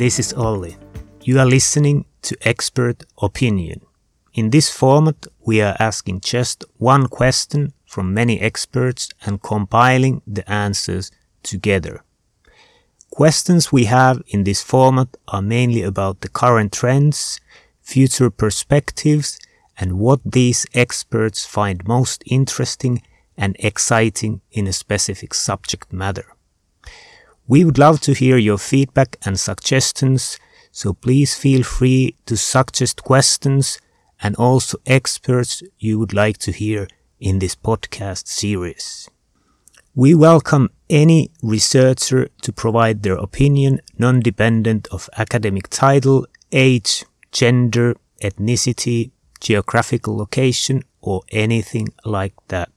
this 0.00 0.18
is 0.18 0.32
Olli. 0.32 0.78
You 1.24 1.38
are 1.40 1.44
listening 1.44 2.06
to 2.22 2.34
Expert 2.40 3.04
Opinion. 3.20 3.82
In 4.32 4.48
this 4.48 4.70
format, 4.70 5.26
we 5.44 5.60
are 5.60 5.76
asking 5.78 6.22
just 6.22 6.64
one 6.78 7.06
question 7.06 7.74
from 7.84 8.14
many 8.14 8.40
experts 8.40 9.10
and 9.26 9.42
compiling 9.42 10.22
the 10.26 10.50
answers 10.50 11.12
together. 11.42 12.02
Questions 13.10 13.70
we 13.70 13.84
have 13.84 14.22
in 14.28 14.44
this 14.44 14.62
format 14.62 15.18
are 15.28 15.42
mainly 15.42 15.82
about 15.82 16.22
the 16.22 16.30
current 16.30 16.72
trends, 16.72 17.38
future 17.82 18.30
perspectives, 18.30 19.38
and 19.78 19.98
what 19.98 20.20
these 20.24 20.64
experts 20.72 21.44
find 21.44 21.86
most 21.86 22.22
interesting 22.24 23.02
and 23.36 23.54
exciting 23.58 24.40
in 24.50 24.66
a 24.66 24.72
specific 24.72 25.34
subject 25.34 25.92
matter. 25.92 26.24
We 27.50 27.64
would 27.64 27.78
love 27.78 28.00
to 28.02 28.12
hear 28.12 28.36
your 28.36 28.58
feedback 28.58 29.16
and 29.24 29.36
suggestions, 29.36 30.38
so 30.70 30.92
please 30.92 31.34
feel 31.34 31.64
free 31.64 32.14
to 32.26 32.36
suggest 32.36 33.02
questions 33.02 33.80
and 34.22 34.36
also 34.36 34.78
experts 34.86 35.60
you 35.76 35.98
would 35.98 36.12
like 36.12 36.38
to 36.46 36.52
hear 36.52 36.86
in 37.18 37.40
this 37.40 37.56
podcast 37.56 38.28
series. 38.28 39.10
We 39.96 40.14
welcome 40.14 40.70
any 40.88 41.32
researcher 41.42 42.28
to 42.42 42.52
provide 42.52 43.02
their 43.02 43.16
opinion 43.16 43.80
non-dependent 43.98 44.86
of 44.92 45.10
academic 45.16 45.68
title, 45.70 46.28
age, 46.52 47.04
gender, 47.32 47.96
ethnicity, 48.22 49.10
geographical 49.40 50.16
location, 50.16 50.84
or 51.00 51.22
anything 51.32 51.88
like 52.04 52.34
that. 52.46 52.70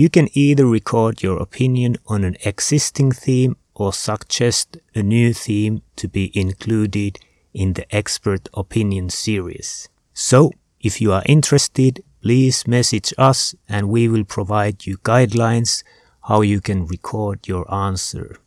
You 0.00 0.08
can 0.08 0.28
either 0.32 0.64
record 0.64 1.22
your 1.22 1.36
opinion 1.42 1.98
on 2.06 2.24
an 2.24 2.38
existing 2.42 3.12
theme 3.12 3.58
or 3.74 3.92
suggest 3.92 4.78
a 4.94 5.02
new 5.02 5.34
theme 5.34 5.82
to 5.96 6.08
be 6.08 6.32
included 6.34 7.18
in 7.52 7.74
the 7.74 7.84
expert 7.94 8.48
opinion 8.54 9.10
series. 9.10 9.90
So, 10.14 10.52
if 10.80 11.02
you 11.02 11.12
are 11.12 11.22
interested, 11.26 12.02
please 12.22 12.66
message 12.66 13.12
us 13.18 13.54
and 13.68 13.90
we 13.90 14.08
will 14.08 14.24
provide 14.24 14.86
you 14.86 14.96
guidelines 14.96 15.84
how 16.28 16.40
you 16.40 16.62
can 16.62 16.86
record 16.86 17.46
your 17.46 17.70
answer. 17.70 18.38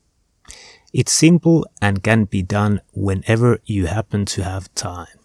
It's 0.92 1.12
simple 1.12 1.68
and 1.80 2.04
can 2.04 2.26
be 2.26 2.42
done 2.42 2.81
whenever 2.96 3.59
you 3.64 3.86
happen 3.86 4.26
to 4.26 4.44
have 4.44 4.74
time. 4.74 5.20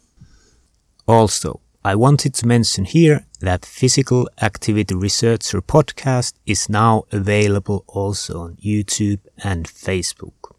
Also, 1.07 1.63
I 1.89 1.95
wanted 1.95 2.35
to 2.35 2.47
mention 2.47 2.85
here 2.85 3.25
that 3.41 3.65
Physical 3.65 4.29
Activity 4.43 4.95
Researcher 4.95 5.63
podcast 5.63 6.35
is 6.45 6.69
now 6.69 7.05
available 7.13 7.83
also 7.87 8.41
on 8.43 8.57
YouTube 8.57 9.21
and 9.43 9.67
Facebook. 9.67 10.55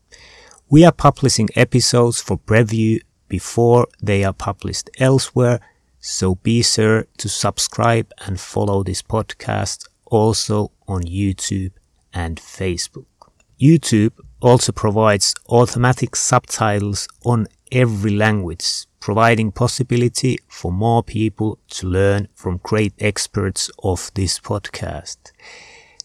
We 0.72 0.84
are 0.86 0.92
publishing 0.92 1.50
episodes 1.56 2.20
for 2.20 2.36
preview 2.36 3.02
before 3.28 3.86
they 4.02 4.24
are 4.24 4.34
published 4.34 4.90
elsewhere, 4.98 5.60
so 6.00 6.34
be 6.34 6.64
sure 6.64 7.06
to 7.20 7.30
subscribe 7.30 8.12
and 8.26 8.40
follow 8.40 8.82
this 8.82 9.04
podcast 9.04 9.88
also 10.08 10.72
on 10.88 11.04
YouTube 11.04 11.74
and 12.12 12.38
Facebook. 12.38 13.06
YouTube 13.62 14.14
also 14.42 14.72
provides 14.72 15.36
automatic 15.48 16.16
subtitles 16.16 17.08
on 17.24 17.46
every 17.72 18.16
language 18.16 18.88
providing 19.00 19.52
possibility 19.52 20.38
for 20.48 20.72
more 20.72 21.04
people 21.04 21.60
to 21.70 21.88
learn 21.88 22.28
from 22.34 22.60
great 22.64 22.94
experts 23.00 23.70
of 23.84 24.12
this 24.14 24.40
podcast. 24.40 25.18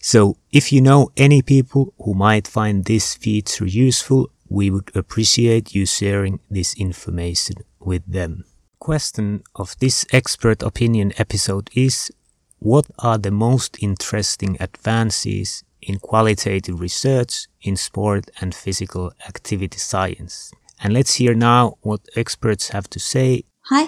So 0.01 0.37
if 0.51 0.71
you 0.71 0.81
know 0.81 1.11
any 1.17 1.41
people 1.41 1.93
who 1.99 2.13
might 2.13 2.47
find 2.47 2.85
this 2.85 3.15
feature 3.15 3.65
useful, 3.65 4.29
we 4.47 4.69
would 4.69 4.91
appreciate 4.95 5.73
you 5.73 5.85
sharing 5.85 6.39
this 6.49 6.75
information 6.75 7.55
with 7.79 8.03
them. 8.05 8.45
Question 8.79 9.43
of 9.55 9.75
this 9.79 10.05
expert 10.11 10.61
opinion 10.61 11.11
episode 11.17 11.69
is 11.73 12.11
what 12.59 12.85
are 12.99 13.17
the 13.17 13.31
most 13.31 13.77
interesting 13.81 14.57
advances 14.59 15.63
in 15.81 15.99
qualitative 15.99 16.79
research 16.79 17.47
in 17.61 17.75
sport 17.75 18.29
and 18.39 18.53
physical 18.53 19.11
activity 19.27 19.77
science? 19.77 20.51
And 20.79 20.93
let's 20.93 21.15
hear 21.15 21.33
now 21.33 21.77
what 21.81 22.01
experts 22.15 22.69
have 22.69 22.89
to 22.89 22.99
say. 22.99 23.43
Hi, 23.69 23.87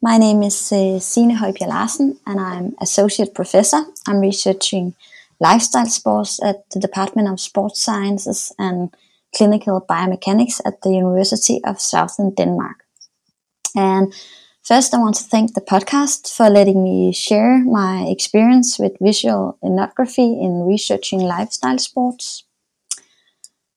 my 0.00 0.18
name 0.18 0.42
is 0.42 0.72
uh, 0.72 0.98
Signe 0.98 1.36
Højbjerg 1.36 1.68
Larsen, 1.68 2.18
and 2.26 2.40
I'm 2.40 2.74
associate 2.80 3.34
professor. 3.34 3.84
I'm 4.08 4.20
researching 4.20 4.94
lifestyle 5.40 5.86
sports 5.86 6.42
at 6.42 6.70
the 6.70 6.80
Department 6.80 7.28
of 7.28 7.40
Sports 7.40 7.82
Sciences 7.82 8.52
and 8.58 8.90
Clinical 9.36 9.84
Biomechanics 9.88 10.60
at 10.64 10.82
the 10.82 10.90
University 10.90 11.60
of 11.64 11.80
Southern 11.80 12.34
Denmark. 12.34 12.84
And 13.74 14.12
first, 14.62 14.94
I 14.94 14.98
want 14.98 15.16
to 15.16 15.24
thank 15.24 15.54
the 15.54 15.60
podcast 15.60 16.34
for 16.36 16.48
letting 16.48 16.82
me 16.82 17.12
share 17.12 17.64
my 17.64 18.06
experience 18.08 18.78
with 18.78 18.92
visual 19.00 19.58
ethnography 19.64 20.40
in 20.40 20.66
researching 20.66 21.20
lifestyle 21.20 21.78
sports. 21.78 22.44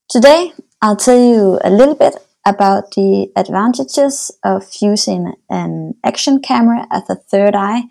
Today, 0.08 0.52
I'll 0.80 0.96
tell 0.96 1.18
you 1.18 1.58
a 1.64 1.70
little 1.70 1.94
bit 1.96 2.14
about 2.46 2.92
the 2.92 3.30
advantages 3.36 4.30
of 4.44 4.64
using 4.80 5.34
an 5.50 5.94
action 6.04 6.40
camera 6.40 6.86
as 6.90 7.02
a 7.10 7.16
third 7.16 7.54
eye 7.54 7.82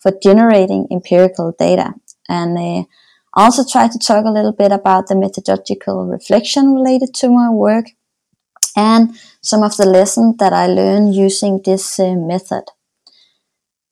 for 0.00 0.12
generating 0.22 0.88
empirical 0.90 1.54
data. 1.58 1.94
And 2.28 2.58
I 2.58 2.86
also 3.34 3.64
try 3.64 3.86
to 3.88 3.98
talk 3.98 4.24
a 4.24 4.32
little 4.32 4.52
bit 4.52 4.72
about 4.72 5.06
the 5.06 5.14
methodological 5.14 6.06
reflection 6.06 6.74
related 6.74 7.14
to 7.14 7.30
my 7.30 7.50
work 7.50 7.86
and 8.76 9.16
some 9.40 9.62
of 9.62 9.76
the 9.76 9.86
lessons 9.86 10.36
that 10.38 10.52
I 10.52 10.66
learned 10.66 11.14
using 11.14 11.60
this 11.64 11.98
uh, 11.98 12.14
method. 12.14 12.64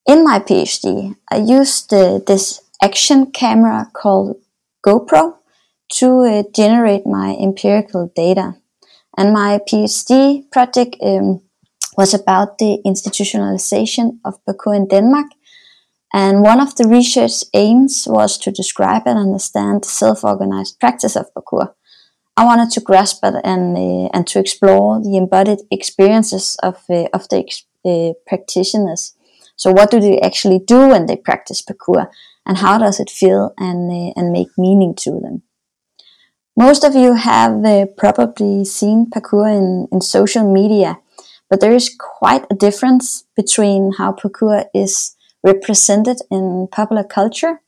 In 0.07 0.25
my 0.25 0.41
PhD, 0.41 1.15
I 1.31 1.37
used 1.37 1.93
uh, 1.93 2.19
this 2.27 2.61
action 2.83 3.31
camera 3.31 3.91
called 3.93 4.37
GoPro 4.85 5.37
to 5.95 6.21
uh, 6.21 6.43
generate 6.55 7.07
my 7.07 7.37
empirical 7.41 8.11
data. 8.15 8.57
And 9.19 9.33
my 9.33 9.59
PhD 9.69 10.49
project 10.53 10.97
um, 11.03 11.43
was 11.97 12.15
about 12.15 12.59
the 12.59 12.79
institutionalization 12.87 14.21
of 14.25 14.39
parkour 14.47 14.77
in 14.77 14.87
Denmark. 14.87 15.27
And 16.15 16.43
one 16.43 16.61
of 16.61 16.77
the 16.77 16.87
research 16.87 17.43
aims 17.53 18.07
was 18.09 18.39
to 18.39 18.53
describe 18.53 19.03
and 19.07 19.19
understand 19.19 19.83
the 19.83 19.89
self-organized 19.89 20.79
practice 20.79 21.17
of 21.17 21.35
parkour. 21.35 21.75
I 22.37 22.45
wanted 22.45 22.71
to 22.75 22.81
grasp 22.81 23.25
it 23.25 23.35
and 23.43 23.77
uh, 23.77 24.09
and 24.15 24.25
to 24.29 24.39
explore 24.39 25.03
the 25.03 25.17
embodied 25.17 25.63
experiences 25.73 26.57
of 26.63 26.77
uh, 26.89 27.09
of 27.13 27.29
the 27.29 27.41
uh, 27.85 28.13
practitioners. 28.29 29.17
So, 29.57 29.73
what 29.73 29.91
do 29.91 29.99
they 29.99 30.21
actually 30.21 30.61
do 30.61 30.91
when 30.91 31.07
they 31.07 31.17
practice 31.17 31.61
parkour, 31.61 32.07
and 32.47 32.59
how 32.59 32.79
does 32.79 33.01
it 33.01 33.11
feel 33.11 33.53
and 33.59 33.91
uh, 33.91 34.13
and 34.17 34.31
make 34.31 34.51
meaning 34.57 34.95
to 35.03 35.11
them? 35.11 35.43
Most 36.59 36.83
of 36.83 36.97
you 36.97 37.15
have 37.15 37.65
uh, 37.65 37.87
probably 37.97 38.65
seen 38.65 39.07
parkour 39.07 39.47
in, 39.47 39.87
in 39.93 40.01
social 40.01 40.53
media, 40.53 40.99
but 41.49 41.61
there 41.61 41.73
is 41.73 41.89
quite 41.97 42.47
a 42.51 42.57
difference 42.57 43.23
between 43.37 43.93
how 43.97 44.11
parkour 44.11 44.65
is 44.75 45.15
represented 45.45 46.17
in 46.33 46.67
popular 46.73 47.05
culture 47.05 47.61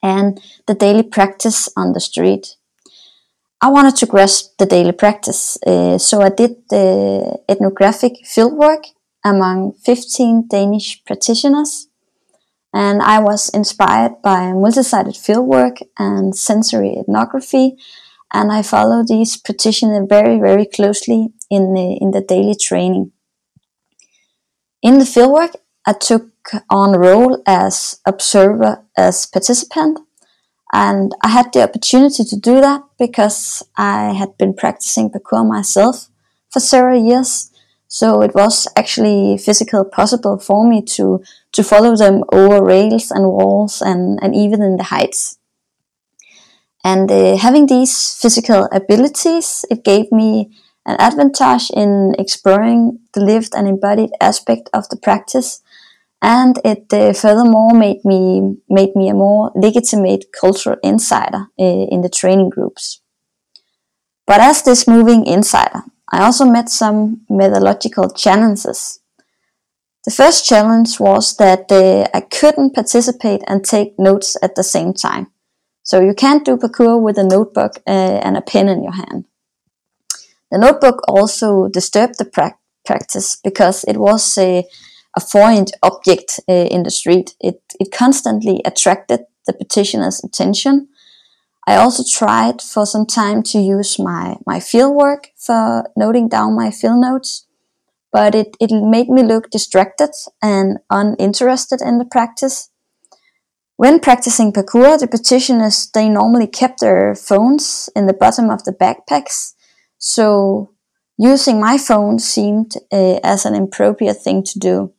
and 0.00 0.40
the 0.68 0.74
daily 0.74 1.02
practice 1.02 1.68
on 1.76 1.92
the 1.92 1.98
street. 1.98 2.54
I 3.60 3.68
wanted 3.70 3.96
to 3.96 4.06
grasp 4.06 4.58
the 4.60 4.66
daily 4.66 4.92
practice, 4.92 5.58
uh, 5.66 5.98
so 5.98 6.22
I 6.22 6.28
did 6.28 6.52
the 6.70 7.40
ethnographic 7.48 8.12
fieldwork 8.24 8.84
among 9.24 9.72
15 9.84 10.46
Danish 10.46 11.02
practitioners. 11.04 11.88
And 12.72 13.02
I 13.02 13.20
was 13.20 13.48
inspired 13.50 14.20
by 14.22 14.52
multi-sited 14.52 15.14
fieldwork 15.14 15.82
and 15.96 16.36
sensory 16.36 16.96
ethnography 16.96 17.76
and 18.34 18.50
I 18.50 18.62
follow 18.62 19.04
these 19.06 19.36
practitioners 19.36 20.06
very, 20.08 20.40
very 20.40 20.66
closely 20.66 21.28
in 21.48 21.72
the, 21.72 21.98
in 22.00 22.10
the 22.10 22.20
daily 22.20 22.56
training. 22.60 23.12
In 24.82 24.98
the 24.98 25.04
fieldwork, 25.04 25.54
I 25.86 25.92
took 25.92 26.30
on 26.68 26.94
a 26.94 26.98
role 26.98 27.40
as 27.46 28.00
observer, 28.04 28.84
as 28.98 29.26
participant, 29.26 30.00
and 30.72 31.12
I 31.22 31.28
had 31.28 31.52
the 31.52 31.62
opportunity 31.62 32.24
to 32.24 32.36
do 32.36 32.60
that 32.60 32.82
because 32.98 33.62
I 33.78 34.12
had 34.12 34.36
been 34.36 34.54
practicing 34.54 35.10
parkour 35.10 35.48
myself 35.48 36.08
for 36.50 36.58
several 36.58 37.00
years. 37.00 37.52
So 37.86 38.22
it 38.22 38.34
was 38.34 38.66
actually 38.76 39.38
physically 39.38 39.84
possible 39.92 40.38
for 40.40 40.68
me 40.68 40.82
to, 40.96 41.22
to 41.52 41.62
follow 41.62 41.96
them 41.96 42.24
over 42.32 42.64
rails 42.64 43.12
and 43.12 43.30
walls 43.30 43.80
and, 43.80 44.18
and 44.20 44.34
even 44.34 44.60
in 44.62 44.76
the 44.76 44.84
heights. 44.84 45.38
And 46.84 47.10
uh, 47.10 47.36
having 47.36 47.66
these 47.66 48.14
physical 48.14 48.68
abilities, 48.70 49.64
it 49.70 49.84
gave 49.84 50.12
me 50.12 50.50
an 50.86 51.00
advantage 51.00 51.70
in 51.70 52.14
exploring 52.18 53.00
the 53.14 53.20
lived 53.20 53.54
and 53.56 53.66
embodied 53.66 54.10
aspect 54.20 54.68
of 54.74 54.88
the 54.90 54.96
practice 54.96 55.62
and 56.24 56.58
it 56.64 56.86
uh, 56.92 57.12
furthermore 57.12 57.74
made 57.74 58.02
me 58.02 58.56
made 58.70 58.96
me 58.96 59.10
a 59.10 59.14
more 59.14 59.52
legitimate 59.54 60.24
cultural 60.32 60.78
insider 60.82 61.42
uh, 61.60 61.86
in 61.94 62.00
the 62.00 62.08
training 62.08 62.48
groups. 62.48 63.02
But 64.26 64.40
as 64.40 64.62
this 64.62 64.88
moving 64.88 65.26
insider, 65.26 65.82
I 66.10 66.24
also 66.24 66.46
met 66.46 66.70
some 66.70 67.20
methodological 67.28 68.08
challenges. 68.08 69.00
The 70.06 70.10
first 70.10 70.46
challenge 70.46 70.98
was 70.98 71.36
that 71.36 71.70
uh, 71.70 72.08
I 72.14 72.22
couldn't 72.22 72.74
participate 72.74 73.42
and 73.46 73.62
take 73.62 73.98
notes 73.98 74.36
at 74.42 74.54
the 74.54 74.64
same 74.64 74.94
time. 74.94 75.26
So 75.84 76.00
you 76.00 76.14
can't 76.14 76.44
do 76.44 76.56
parkour 76.56 77.00
with 77.00 77.18
a 77.18 77.24
notebook 77.24 77.76
uh, 77.86 78.20
and 78.24 78.36
a 78.36 78.42
pen 78.42 78.68
in 78.68 78.82
your 78.82 78.94
hand. 78.94 79.26
The 80.50 80.58
notebook 80.58 81.02
also 81.06 81.68
disturbed 81.68 82.18
the 82.18 82.24
pra- 82.24 82.58
practice 82.84 83.36
because 83.42 83.84
it 83.84 83.96
was 83.96 84.36
a 84.38 84.64
a 85.16 85.20
foreign 85.20 85.66
object 85.82 86.40
uh, 86.48 86.52
in 86.52 86.82
the 86.82 86.90
street. 86.90 87.34
It, 87.40 87.62
it 87.78 87.92
constantly 87.92 88.60
attracted 88.64 89.20
the 89.46 89.52
petitioner's 89.52 90.22
attention. 90.24 90.88
I 91.66 91.76
also 91.76 92.02
tried 92.02 92.60
for 92.60 92.84
some 92.84 93.06
time 93.06 93.42
to 93.44 93.58
use 93.58 93.98
my, 93.98 94.36
my 94.46 94.60
field 94.60 94.94
work 94.94 95.28
for 95.36 95.88
noting 95.96 96.28
down 96.28 96.56
my 96.56 96.70
field 96.70 97.00
notes, 97.00 97.46
but 98.12 98.34
it, 98.34 98.56
it 98.60 98.70
made 98.70 99.08
me 99.08 99.22
look 99.22 99.50
distracted 99.50 100.10
and 100.42 100.78
uninterested 100.90 101.80
in 101.80 101.98
the 101.98 102.04
practice. 102.04 102.70
When 103.76 103.98
practicing 103.98 104.52
parkour, 104.52 104.98
the 104.98 105.08
petitioners, 105.08 105.90
they 105.92 106.08
normally 106.08 106.46
kept 106.46 106.80
their 106.80 107.14
phones 107.14 107.88
in 107.96 108.06
the 108.06 108.12
bottom 108.12 108.48
of 108.48 108.62
the 108.64 108.72
backpacks. 108.72 109.54
So 109.98 110.70
using 111.18 111.60
my 111.60 111.76
phone 111.78 112.20
seemed 112.20 112.76
uh, 112.92 113.18
as 113.24 113.44
an 113.44 113.54
appropriate 113.54 114.18
thing 114.18 114.44
to 114.44 114.58
do. 114.58 114.92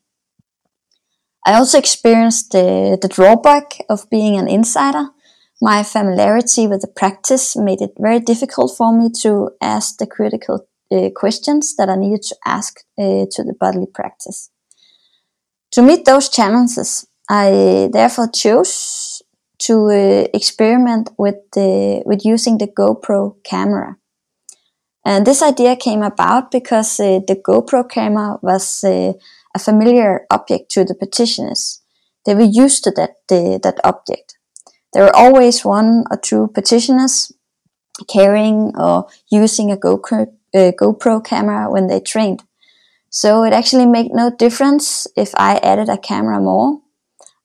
I 1.46 1.54
also 1.54 1.78
experienced 1.78 2.52
the, 2.52 2.98
the 3.02 3.08
drawback 3.08 3.78
of 3.90 4.10
being 4.10 4.36
an 4.36 4.50
insider. 4.50 5.10
My 5.62 5.84
familiarity 5.84 6.68
with 6.68 6.82
the 6.82 6.88
practice 6.88 7.56
made 7.56 7.82
it 7.82 7.92
very 7.98 8.20
difficult 8.20 8.76
for 8.76 8.92
me 8.92 9.10
to 9.22 9.52
ask 9.62 9.98
the 9.98 10.08
critical 10.08 10.68
uh, 10.92 11.10
questions 11.16 11.76
that 11.78 11.88
I 11.88 11.96
needed 11.96 12.24
to 12.24 12.36
ask 12.46 12.80
uh, 13.00 13.26
to 13.32 13.44
the 13.44 13.56
bodily 13.58 13.88
practice. 13.94 14.50
To 15.72 15.82
meet 15.82 16.06
those 16.06 16.30
challenges, 16.30 17.08
I 17.30 17.90
therefore 17.92 18.30
chose 18.30 19.22
to 19.60 19.90
uh, 19.90 20.28
experiment 20.34 21.10
with 21.18 21.36
the 21.54 22.04
with 22.06 22.26
using 22.26 22.58
the 22.58 22.68
GoPro 22.68 23.36
camera. 23.44 23.98
And 25.06 25.26
this 25.26 25.44
idea 25.44 25.76
came 25.76 26.02
about 26.02 26.52
because 26.52 27.00
uh, 27.00 27.20
the 27.28 27.36
GoPro 27.36 27.88
camera 27.88 28.40
was 28.42 28.84
uh, 28.84 29.14
a 29.56 29.60
familiar 29.60 30.26
object 30.32 30.72
to 30.72 30.84
the 30.84 30.96
petitioners. 30.96 31.82
They 32.26 32.34
were 32.34 32.42
used 32.42 32.84
to 32.86 32.92
that, 32.92 33.18
that 33.30 33.80
object. 33.84 34.38
There 34.94 35.04
were 35.04 35.16
always 35.16 35.64
one 35.64 36.06
or 36.10 36.18
two 36.18 36.48
petitioners 36.56 37.32
carrying 38.10 38.74
or 38.76 39.08
using 39.30 39.72
a 39.72 39.78
GoPro, 39.78 40.28
uh, 40.54 40.72
GoPro 40.72 41.24
camera 41.24 41.70
when 41.70 41.88
they 41.88 42.00
trained. 42.00 42.44
So 43.10 43.44
it 43.44 43.54
actually 43.54 43.86
made 43.86 44.12
no 44.12 44.32
difference 44.32 45.08
if 45.16 45.34
I 45.36 45.58
added 45.58 45.88
a 45.88 45.98
camera 45.98 46.42
more. 46.42 46.82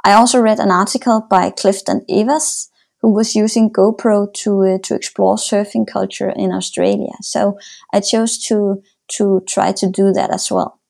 I 0.05 0.13
also 0.13 0.41
read 0.41 0.59
an 0.59 0.71
article 0.71 1.27
by 1.29 1.51
Clifton 1.51 2.05
Evers, 2.09 2.71
who 3.01 3.13
was 3.13 3.35
using 3.35 3.71
GoPro 3.71 4.33
to 4.43 4.63
uh, 4.63 4.79
to 4.83 4.95
explore 4.95 5.37
surfing 5.37 5.87
culture 5.87 6.31
in 6.31 6.53
Australia. 6.53 7.13
So 7.23 7.59
I 7.93 8.01
chose 8.01 8.39
to 8.49 8.83
to 9.17 9.43
try 9.47 9.73
to 9.73 9.91
do 9.91 10.13
that 10.13 10.31
as 10.31 10.51
well. 10.51 10.81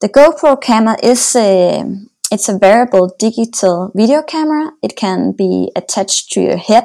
The 0.00 0.08
GoPro 0.08 0.60
camera 0.60 0.96
is 1.02 1.34
a, 1.36 1.82
it's 2.30 2.48
a 2.48 2.58
variable 2.58 3.14
digital 3.18 3.90
video 3.94 4.22
camera. 4.22 4.72
It 4.82 4.94
can 4.94 5.32
be 5.32 5.70
attached 5.74 6.32
to 6.32 6.40
your 6.42 6.58
head, 6.58 6.84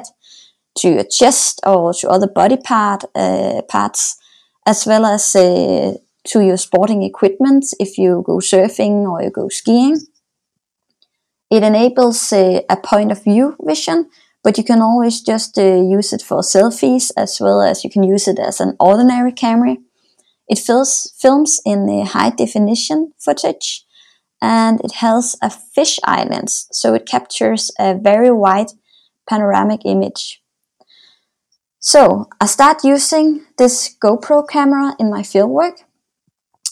to 0.78 0.88
your 0.88 1.04
chest, 1.04 1.60
or 1.66 1.92
to 1.94 2.08
other 2.08 2.26
body 2.26 2.56
part 2.56 3.04
uh, 3.14 3.60
parts, 3.68 4.16
as 4.66 4.86
well 4.86 5.04
as 5.04 5.36
uh, 5.36 5.92
to 6.28 6.40
your 6.40 6.56
sporting 6.56 7.02
equipment 7.02 7.66
if 7.78 7.98
you 7.98 8.22
go 8.24 8.38
surfing 8.38 9.06
or 9.06 9.22
you 9.22 9.30
go 9.30 9.48
skiing. 9.48 10.00
It 11.52 11.62
enables 11.62 12.32
uh, 12.32 12.62
a 12.70 12.76
point 12.78 13.12
of 13.12 13.24
view 13.24 13.56
vision, 13.60 14.08
but 14.42 14.56
you 14.56 14.64
can 14.64 14.80
always 14.80 15.20
just 15.20 15.58
uh, 15.58 15.82
use 15.98 16.14
it 16.14 16.22
for 16.22 16.40
selfies 16.40 17.12
as 17.14 17.40
well 17.40 17.60
as 17.60 17.84
you 17.84 17.90
can 17.90 18.02
use 18.02 18.26
it 18.26 18.38
as 18.38 18.58
an 18.58 18.74
ordinary 18.80 19.32
camera. 19.32 19.76
It 20.48 20.58
fills, 20.58 21.12
films 21.18 21.60
in 21.66 21.86
a 21.90 22.06
high 22.06 22.30
definition 22.30 23.12
footage 23.18 23.84
and 24.40 24.80
it 24.80 24.92
has 25.04 25.36
a 25.42 25.48
fisheye 25.48 26.30
lens, 26.30 26.68
so 26.72 26.94
it 26.94 27.04
captures 27.04 27.70
a 27.78 27.94
very 27.94 28.30
wide 28.30 28.72
panoramic 29.28 29.82
image. 29.84 30.42
So 31.80 32.30
I 32.40 32.46
start 32.46 32.82
using 32.82 33.44
this 33.58 33.94
GoPro 34.02 34.48
camera 34.48 34.96
in 34.98 35.10
my 35.10 35.20
fieldwork. 35.20 35.84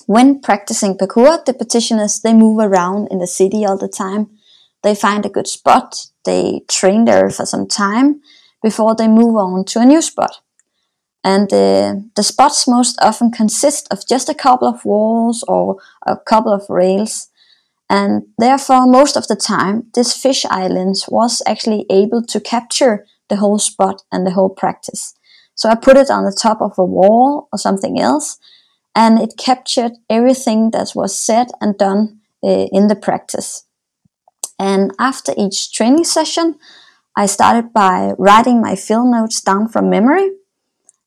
When 0.07 0.41
practicing 0.41 0.97
parkour, 0.97 1.45
the 1.45 1.53
petitioners 1.53 2.21
they 2.21 2.33
move 2.33 2.61
around 2.61 3.09
in 3.11 3.19
the 3.19 3.27
city 3.27 3.67
all 3.67 3.77
the 3.77 3.87
time. 3.87 4.31
They 4.83 4.95
find 4.95 5.27
a 5.27 5.31
good 5.31 5.47
spot, 5.47 6.07
they 6.25 6.63
train 6.69 7.05
there 7.05 7.29
for 7.31 7.47
some 7.47 7.67
time 7.67 8.21
before 8.63 8.95
they 8.95 9.09
move 9.09 9.37
on 9.37 9.65
to 9.67 9.81
a 9.81 9.87
new 9.87 10.03
spot. 10.03 10.41
And 11.23 11.53
uh, 11.53 11.97
the 12.17 12.23
spots 12.23 12.67
most 12.67 12.99
often 13.03 13.31
consist 13.31 13.89
of 13.91 14.07
just 14.09 14.29
a 14.29 14.35
couple 14.35 14.67
of 14.67 14.85
walls 14.85 15.45
or 15.47 15.77
a 16.07 16.17
couple 16.17 16.53
of 16.53 16.65
rails. 16.69 17.29
And 17.91 18.23
therefore, 18.39 18.87
most 18.87 19.17
of 19.17 19.27
the 19.29 19.37
time, 19.37 19.89
this 19.95 20.17
fisheye 20.17 20.71
lens 20.71 21.07
was 21.09 21.43
actually 21.47 21.85
able 21.91 22.23
to 22.23 22.41
capture 22.41 23.05
the 23.29 23.37
whole 23.37 23.59
spot 23.59 24.03
and 24.11 24.27
the 24.27 24.31
whole 24.31 24.49
practice. 24.49 25.15
So 25.55 25.69
I 25.69 25.75
put 25.75 25.99
it 25.99 26.11
on 26.11 26.25
the 26.25 26.37
top 26.41 26.63
of 26.63 26.79
a 26.79 26.85
wall 26.85 27.49
or 27.53 27.59
something 27.59 28.01
else, 28.01 28.39
and 28.95 29.19
it 29.19 29.35
captured 29.37 29.93
everything 30.09 30.71
that 30.71 30.93
was 30.95 31.23
said 31.23 31.49
and 31.61 31.77
done 31.77 32.21
uh, 32.43 32.67
in 32.73 32.89
the 32.89 32.97
practice. 32.97 33.65
And 34.61 34.93
after 34.99 35.33
each 35.37 35.73
training 35.73 36.05
session, 36.05 36.57
I 37.17 37.27
started 37.27 37.73
by 37.73 38.13
writing 38.19 38.61
my 38.61 38.77
field 38.77 39.11
notes 39.11 39.41
down 39.41 39.67
from 39.69 39.91
memory 39.91 40.31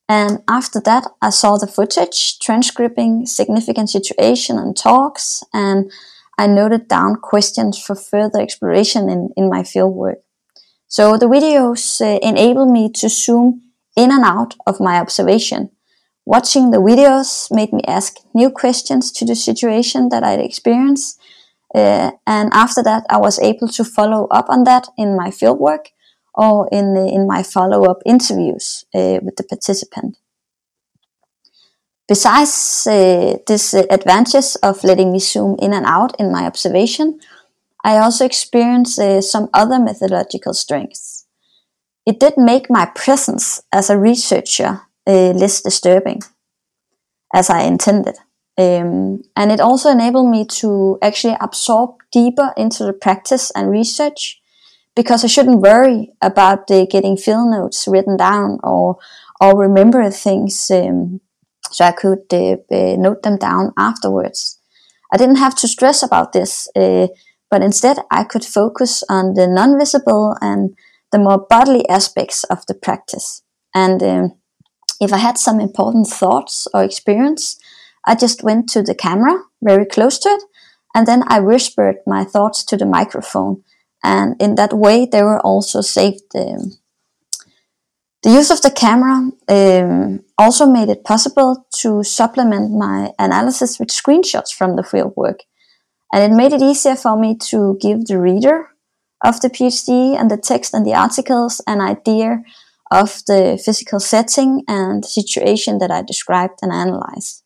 and 0.09 0.43
after 0.47 0.81
that, 0.81 1.07
I 1.21 1.29
saw 1.29 1.57
the 1.57 1.67
footage, 1.67 2.39
transcribing 2.39 3.25
significant 3.25 3.89
situation 3.89 4.57
and 4.57 4.75
talks, 4.75 5.43
and 5.53 5.91
I 6.37 6.47
noted 6.47 6.87
down 6.87 7.15
questions 7.15 7.81
for 7.81 7.95
further 7.95 8.39
exploration 8.39 9.09
in, 9.09 9.29
in 9.37 9.49
my 9.49 9.63
field 9.63 9.95
work. 9.95 10.19
So 10.87 11.17
the 11.17 11.27
videos 11.27 12.01
uh, 12.01 12.19
enable 12.21 12.71
me 12.71 12.91
to 12.91 13.09
zoom 13.09 13.61
in 13.95 14.11
and 14.11 14.23
out 14.23 14.55
of 14.67 14.79
my 14.79 14.99
observation. 14.99 15.71
Watching 16.25 16.71
the 16.71 16.77
videos 16.77 17.49
made 17.49 17.73
me 17.73 17.81
ask 17.87 18.17
new 18.33 18.49
questions 18.49 19.11
to 19.13 19.25
the 19.25 19.35
situation 19.35 20.09
that 20.09 20.23
I'd 20.23 20.39
experienced. 20.39 21.19
Uh, 21.73 22.11
and 22.27 22.51
after 22.53 22.83
that, 22.83 23.03
I 23.09 23.17
was 23.17 23.39
able 23.39 23.67
to 23.69 23.83
follow 23.83 24.27
up 24.27 24.49
on 24.49 24.63
that 24.65 24.87
in 24.97 25.17
my 25.17 25.29
fieldwork 25.29 25.87
or 26.35 26.67
in, 26.71 26.95
in 26.97 27.27
my 27.27 27.43
follow-up 27.43 28.01
interviews 28.05 28.85
uh, 28.93 29.19
with 29.21 29.35
the 29.35 29.43
participant. 29.43 30.17
Besides 32.07 32.87
uh, 32.87 33.37
this 33.47 33.73
uh, 33.73 33.83
advantage 33.89 34.55
of 34.61 34.83
letting 34.83 35.11
me 35.11 35.19
zoom 35.19 35.55
in 35.59 35.73
and 35.73 35.85
out 35.85 36.19
in 36.19 36.31
my 36.31 36.45
observation, 36.45 37.19
I 37.83 37.97
also 37.97 38.25
experienced 38.25 38.99
uh, 38.99 39.21
some 39.21 39.49
other 39.53 39.79
methodological 39.79 40.53
strengths. 40.53 41.25
It 42.05 42.19
did 42.19 42.33
make 42.37 42.69
my 42.69 42.85
presence 42.85 43.61
as 43.71 43.89
a 43.89 43.97
researcher 43.97 44.81
uh, 45.07 45.31
less 45.31 45.61
disturbing, 45.61 46.21
as 47.33 47.49
I 47.49 47.61
intended. 47.63 48.17
Um, 48.57 49.23
and 49.35 49.51
it 49.51 49.59
also 49.59 49.89
enabled 49.89 50.29
me 50.29 50.45
to 50.59 50.99
actually 51.01 51.35
absorb 51.41 51.95
deeper 52.11 52.53
into 52.55 52.83
the 52.83 52.93
practice 52.93 53.51
and 53.55 53.71
research 53.71 54.39
because 54.95 55.23
I 55.23 55.27
shouldn't 55.27 55.61
worry 55.61 56.11
about 56.21 56.69
uh, 56.69 56.85
getting 56.85 57.17
field 57.17 57.49
notes 57.49 57.87
written 57.87 58.15
down 58.17 58.59
or 58.63 58.97
or 59.41 59.57
remember 59.57 60.09
things 60.11 60.69
um, 60.71 61.19
so 61.71 61.85
I 61.85 61.91
could 61.91 62.31
uh, 62.31 62.57
uh, 62.71 62.95
note 62.97 63.23
them 63.23 63.37
down 63.37 63.73
afterwards. 63.77 64.59
I 65.11 65.17
didn't 65.17 65.37
have 65.37 65.55
to 65.55 65.67
stress 65.67 66.03
about 66.03 66.33
this, 66.33 66.69
uh, 66.75 67.07
but 67.49 67.61
instead 67.61 67.97
I 68.11 68.23
could 68.23 68.45
focus 68.45 69.03
on 69.09 69.33
the 69.33 69.47
non-visible 69.47 70.37
and 70.41 70.75
the 71.11 71.19
more 71.19 71.45
bodily 71.49 71.87
aspects 71.89 72.43
of 72.45 72.65
the 72.67 72.73
practice. 72.75 73.41
And 73.73 74.01
um, 74.03 74.33
if 75.01 75.11
I 75.11 75.17
had 75.17 75.37
some 75.37 75.59
important 75.59 76.07
thoughts 76.07 76.67
or 76.73 76.83
experience, 76.83 77.59
I 78.05 78.15
just 78.15 78.43
went 78.43 78.69
to 78.69 78.81
the 78.81 78.95
camera 78.95 79.43
very 79.61 79.85
close 79.85 80.19
to 80.19 80.29
it 80.29 80.43
and 80.93 81.07
then 81.07 81.23
I 81.27 81.39
whispered 81.39 81.97
my 82.05 82.23
thoughts 82.23 82.63
to 82.65 82.77
the 82.77 82.85
microphone. 82.85 83.63
And 84.03 84.35
in 84.39 84.55
that 84.55 84.73
way, 84.73 85.05
they 85.05 85.23
were 85.23 85.39
also 85.39 85.81
saved. 85.81 86.23
Um, 86.35 86.73
the 88.21 88.31
use 88.31 88.51
of 88.51 88.61
the 88.61 88.71
camera 88.71 89.31
um, 89.49 90.23
also 90.37 90.65
made 90.65 90.89
it 90.89 91.03
possible 91.03 91.65
to 91.81 92.03
supplement 92.03 92.71
my 92.71 93.11
analysis 93.19 93.79
with 93.79 93.89
screenshots 93.89 94.53
from 94.53 94.75
the 94.75 94.81
fieldwork. 94.81 95.39
And 96.13 96.31
it 96.31 96.35
made 96.35 96.53
it 96.53 96.61
easier 96.61 96.95
for 96.95 97.17
me 97.17 97.35
to 97.49 97.77
give 97.81 98.05
the 98.05 98.19
reader 98.19 98.69
of 99.25 99.41
the 99.41 99.49
PhD 99.49 100.19
and 100.19 100.29
the 100.29 100.37
text 100.37 100.73
and 100.73 100.85
the 100.85 100.93
articles 100.93 101.61
an 101.65 101.81
idea 101.81 102.43
of 102.91 103.23
the 103.25 103.61
physical 103.63 103.99
setting 103.99 104.63
and 104.67 105.03
situation 105.03 105.79
that 105.79 105.89
I 105.89 106.03
described 106.03 106.59
and 106.61 106.71
analyzed. 106.71 107.42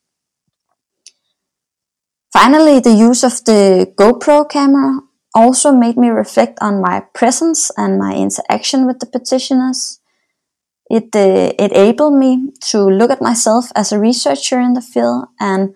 Finally, 2.39 2.79
the 2.79 2.93
use 2.93 3.23
of 3.23 3.43
the 3.45 3.91
GoPro 3.97 4.47
camera 4.47 4.99
also 5.33 5.71
made 5.71 5.97
me 5.97 6.09
reflect 6.09 6.59
on 6.61 6.79
my 6.79 6.99
presence 7.15 7.71
and 7.77 7.97
my 7.97 8.13
interaction 8.13 8.85
with 8.85 8.99
the 8.99 9.07
petitioners. 9.07 9.99
It 10.87 11.15
uh, 11.15 11.53
enabled 11.57 12.13
me 12.13 12.51
to 12.69 12.77
look 12.83 13.09
at 13.09 13.23
myself 13.23 13.71
as 13.75 13.91
a 13.91 13.97
researcher 13.97 14.59
in 14.59 14.73
the 14.73 14.81
field 14.81 15.25
and 15.39 15.73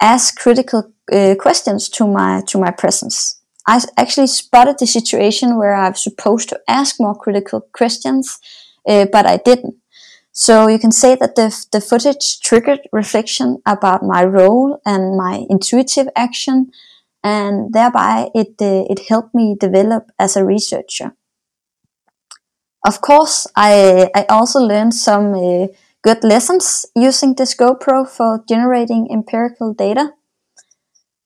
ask 0.00 0.38
critical 0.38 0.90
uh, 1.12 1.34
questions 1.38 1.90
to 1.90 2.06
my 2.06 2.40
to 2.46 2.56
my 2.56 2.70
presence. 2.70 3.38
I 3.66 3.78
actually 3.98 4.28
spotted 4.28 4.78
the 4.78 4.86
situation 4.86 5.58
where 5.58 5.74
I 5.74 5.90
was 5.90 6.02
supposed 6.02 6.48
to 6.48 6.60
ask 6.66 6.96
more 6.98 7.14
critical 7.14 7.60
questions, 7.74 8.38
uh, 8.88 9.04
but 9.12 9.26
I 9.26 9.36
didn't. 9.36 9.74
So 10.38 10.68
you 10.68 10.78
can 10.78 10.92
say 10.92 11.16
that 11.16 11.34
the, 11.34 11.48
the 11.72 11.80
footage 11.80 12.38
triggered 12.38 12.82
reflection 12.92 13.60
about 13.66 14.04
my 14.04 14.24
role 14.24 14.80
and 14.86 15.16
my 15.16 15.44
intuitive 15.50 16.06
action, 16.14 16.70
and 17.24 17.72
thereby 17.72 18.28
it, 18.36 18.54
uh, 18.60 18.84
it 18.88 19.08
helped 19.08 19.34
me 19.34 19.56
develop 19.58 20.12
as 20.16 20.36
a 20.36 20.44
researcher. 20.44 21.16
Of 22.86 23.00
course, 23.00 23.48
I, 23.56 24.10
I 24.14 24.26
also 24.28 24.60
learned 24.60 24.94
some 24.94 25.34
uh, 25.34 25.66
good 26.02 26.22
lessons 26.22 26.86
using 26.94 27.34
this 27.34 27.56
GoPro 27.56 28.08
for 28.08 28.44
generating 28.48 29.08
empirical 29.10 29.74
data. 29.74 30.12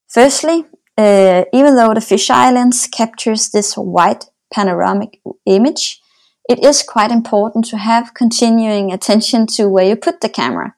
Firstly, 0.09 0.65
uh, 0.97 1.45
even 1.53 1.77
though 1.77 1.93
the 1.93 2.01
fisheye 2.01 2.55
lens 2.55 2.87
captures 2.87 3.51
this 3.51 3.77
wide 3.77 4.25
panoramic 4.55 5.21
image, 5.45 6.02
it 6.49 6.65
is 6.65 6.83
quite 6.83 7.11
important 7.11 7.65
to 7.67 7.79
have 7.79 8.15
continuing 8.15 8.93
attention 8.93 9.47
to 9.47 9.69
where 9.69 9.87
you 9.87 9.97
put 9.97 10.21
the 10.21 10.29
camera. 10.29 10.75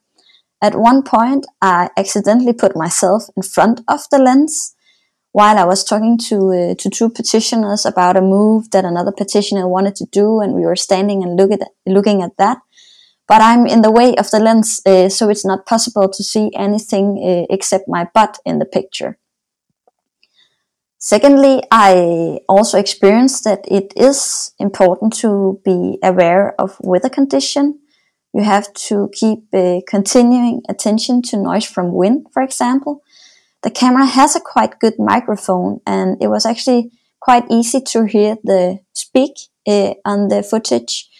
At 0.63 0.75
one 0.77 1.03
point, 1.03 1.47
I 1.61 1.91
accidentally 1.97 2.53
put 2.53 2.77
myself 2.77 3.25
in 3.37 3.43
front 3.43 3.81
of 3.89 4.01
the 4.11 4.19
lens 4.19 4.75
while 5.33 5.59
I 5.59 5.65
was 5.65 5.83
talking 5.83 6.17
to 6.29 6.37
uh, 6.53 6.75
to 6.79 6.89
two 6.89 7.11
petitioners 7.11 7.85
about 7.85 8.17
a 8.17 8.21
move 8.21 8.71
that 8.71 8.85
another 8.85 9.13
petitioner 9.13 9.69
wanted 9.69 9.97
to 9.97 10.07
do, 10.13 10.41
and 10.41 10.55
we 10.55 10.65
were 10.65 10.77
standing 10.77 11.23
and 11.23 11.37
look 11.37 11.51
at, 11.51 11.69
looking 11.87 12.23
at 12.23 12.37
that. 12.39 12.59
But 13.27 13.43
I'm 13.43 13.67
in 13.67 13.83
the 13.83 13.91
way 13.91 14.15
of 14.17 14.31
the 14.31 14.39
lens, 14.39 14.81
uh, 14.87 15.09
so 15.09 15.29
it's 15.29 15.45
not 15.45 15.67
possible 15.67 16.09
to 16.09 16.23
see 16.23 16.51
anything 16.55 17.19
uh, 17.19 17.53
except 17.53 17.89
my 17.89 18.09
butt 18.15 18.39
in 18.45 18.59
the 18.59 18.67
picture. 18.67 19.19
Secondly, 21.05 21.63
I 21.71 22.39
also 22.49 22.79
experienced 22.79 23.45
that 23.45 23.67
it 23.71 23.93
is 23.95 24.53
important 24.59 25.13
to 25.19 25.61
be 25.63 25.99
aware 26.03 26.59
of 26.59 26.79
weather 26.81 27.11
condition. 27.11 27.79
You 28.33 28.43
have 28.43 28.73
to 28.89 29.11
keep 29.13 29.41
uh, 29.53 29.81
continuing 29.87 30.63
attention 30.67 31.21
to 31.29 31.37
noise 31.37 31.67
from 31.67 31.93
wind, 31.93 32.29
for 32.33 32.43
example. 32.43 33.03
The 33.63 33.71
camera 33.71 34.07
has 34.07 34.35
a 34.35 34.41
quite 34.41 34.81
good 34.81 34.95
microphone 34.99 35.83
and 35.87 36.17
it 36.23 36.29
was 36.29 36.47
actually 36.47 36.91
quite 37.21 37.45
easy 37.51 37.83
to 37.83 38.07
hear 38.07 38.39
the 38.43 38.79
speak 38.95 39.35
uh, 39.69 39.93
on 40.07 40.29
the 40.29 40.43
footage, 40.43 41.11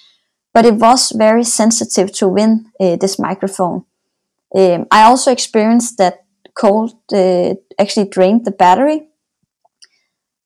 but 0.55 0.65
it 0.65 0.77
was 0.77 1.13
very 1.13 1.45
sensitive 1.45 2.11
to 2.13 2.27
wind, 2.27 2.69
uh, 2.81 2.97
this 2.97 3.19
microphone. 3.19 3.85
Um, 4.57 4.87
I 4.91 5.03
also 5.03 5.31
experienced 5.31 5.99
that 5.99 6.25
cold 6.55 6.95
uh, 7.13 7.57
actually 7.79 8.09
drained 8.09 8.47
the 8.47 8.51
battery 8.51 9.09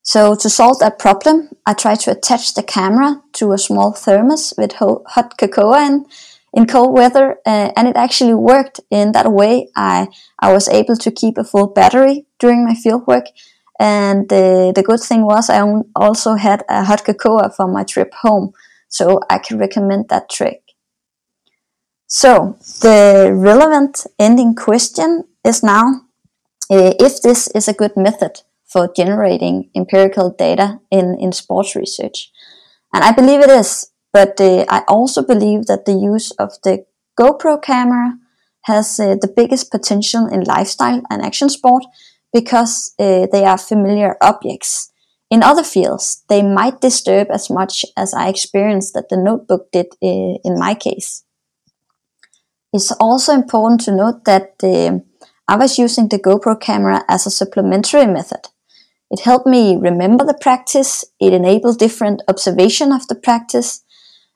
so 0.03 0.35
to 0.35 0.49
solve 0.49 0.79
that 0.79 0.97
problem, 0.97 1.49
I 1.65 1.73
tried 1.73 1.99
to 2.01 2.11
attach 2.11 2.53
the 2.53 2.63
camera 2.63 3.21
to 3.33 3.51
a 3.51 3.57
small 3.57 3.91
thermos 3.91 4.53
with 4.57 4.73
hot 4.73 5.37
cocoa 5.37 5.73
in, 5.73 6.05
in 6.53 6.65
cold 6.65 6.93
weather, 6.93 7.37
uh, 7.45 7.71
and 7.75 7.87
it 7.87 7.95
actually 7.95 8.33
worked. 8.33 8.79
In 8.89 9.11
that 9.11 9.31
way, 9.31 9.69
I, 9.75 10.07
I 10.39 10.51
was 10.53 10.67
able 10.69 10.95
to 10.97 11.11
keep 11.11 11.37
a 11.37 11.43
full 11.43 11.67
battery 11.67 12.25
during 12.39 12.65
my 12.65 12.73
fieldwork. 12.73 13.27
And 13.79 14.27
the, 14.27 14.73
the 14.75 14.83
good 14.83 14.99
thing 14.99 15.25
was 15.25 15.49
I 15.49 15.61
also 15.95 16.35
had 16.35 16.63
a 16.67 16.83
hot 16.83 17.05
cocoa 17.05 17.49
for 17.49 17.67
my 17.67 17.83
trip 17.83 18.13
home, 18.13 18.53
so 18.87 19.19
I 19.29 19.37
can 19.37 19.57
recommend 19.57 20.09
that 20.09 20.29
trick. 20.29 20.63
So 22.07 22.57
the 22.81 23.31
relevant 23.31 24.07
ending 24.17 24.55
question 24.55 25.25
is 25.45 25.61
now 25.61 26.01
uh, 26.71 26.93
if 26.99 27.21
this 27.21 27.47
is 27.49 27.67
a 27.67 27.73
good 27.73 27.95
method 27.95 28.41
for 28.71 28.91
generating 28.95 29.69
empirical 29.75 30.29
data 30.31 30.79
in, 30.91 31.17
in 31.19 31.31
sports 31.31 31.75
research. 31.75 32.31
And 32.93 33.03
I 33.03 33.11
believe 33.11 33.41
it 33.41 33.49
is, 33.49 33.91
but 34.13 34.39
uh, 34.39 34.65
I 34.69 34.83
also 34.87 35.21
believe 35.21 35.65
that 35.65 35.85
the 35.85 35.93
use 35.93 36.31
of 36.31 36.51
the 36.63 36.85
GoPro 37.19 37.61
camera 37.61 38.17
has 38.63 38.99
uh, 38.99 39.15
the 39.19 39.31
biggest 39.35 39.71
potential 39.71 40.27
in 40.27 40.43
lifestyle 40.43 41.01
and 41.09 41.21
action 41.23 41.49
sport 41.49 41.83
because 42.33 42.93
uh, 42.99 43.27
they 43.31 43.45
are 43.45 43.57
familiar 43.57 44.15
objects. 44.21 44.91
In 45.31 45.43
other 45.43 45.63
fields, 45.63 46.23
they 46.27 46.41
might 46.41 46.81
disturb 46.81 47.29
as 47.31 47.49
much 47.49 47.85
as 47.95 48.13
I 48.13 48.29
experienced 48.29 48.93
that 48.93 49.09
the 49.09 49.17
notebook 49.17 49.71
did 49.71 49.87
uh, 50.03 50.37
in 50.43 50.57
my 50.57 50.73
case. 50.73 51.23
It's 52.73 52.91
also 52.99 53.33
important 53.33 53.81
to 53.81 53.95
note 53.95 54.25
that 54.25 54.53
uh, 54.63 54.99
I 55.47 55.55
was 55.55 55.79
using 55.79 56.07
the 56.07 56.19
GoPro 56.19 56.59
camera 56.59 57.03
as 57.07 57.25
a 57.25 57.31
supplementary 57.31 58.05
method. 58.05 58.49
It 59.11 59.21
helped 59.21 59.47
me 59.47 59.75
remember 59.75 60.25
the 60.25 60.37
practice. 60.39 61.05
It 61.19 61.33
enabled 61.33 61.79
different 61.79 62.21
observation 62.27 62.91
of 62.91 63.07
the 63.07 63.15
practice. 63.15 63.83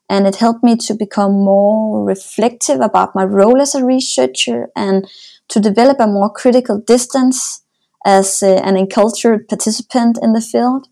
And 0.09 0.27
it 0.27 0.37
helped 0.37 0.63
me 0.63 0.75
to 0.77 0.93
become 0.93 1.33
more 1.33 2.03
reflective 2.03 2.81
about 2.81 3.15
my 3.15 3.23
role 3.23 3.61
as 3.61 3.73
a 3.73 3.85
researcher 3.85 4.69
and 4.75 5.07
to 5.49 5.59
develop 5.59 5.99
a 5.99 6.07
more 6.07 6.29
critical 6.29 6.79
distance 6.79 7.63
as 8.05 8.43
uh, 8.43 8.61
an 8.63 8.75
encultured 8.75 9.47
participant 9.47 10.19
in 10.21 10.33
the 10.33 10.41
field. 10.41 10.87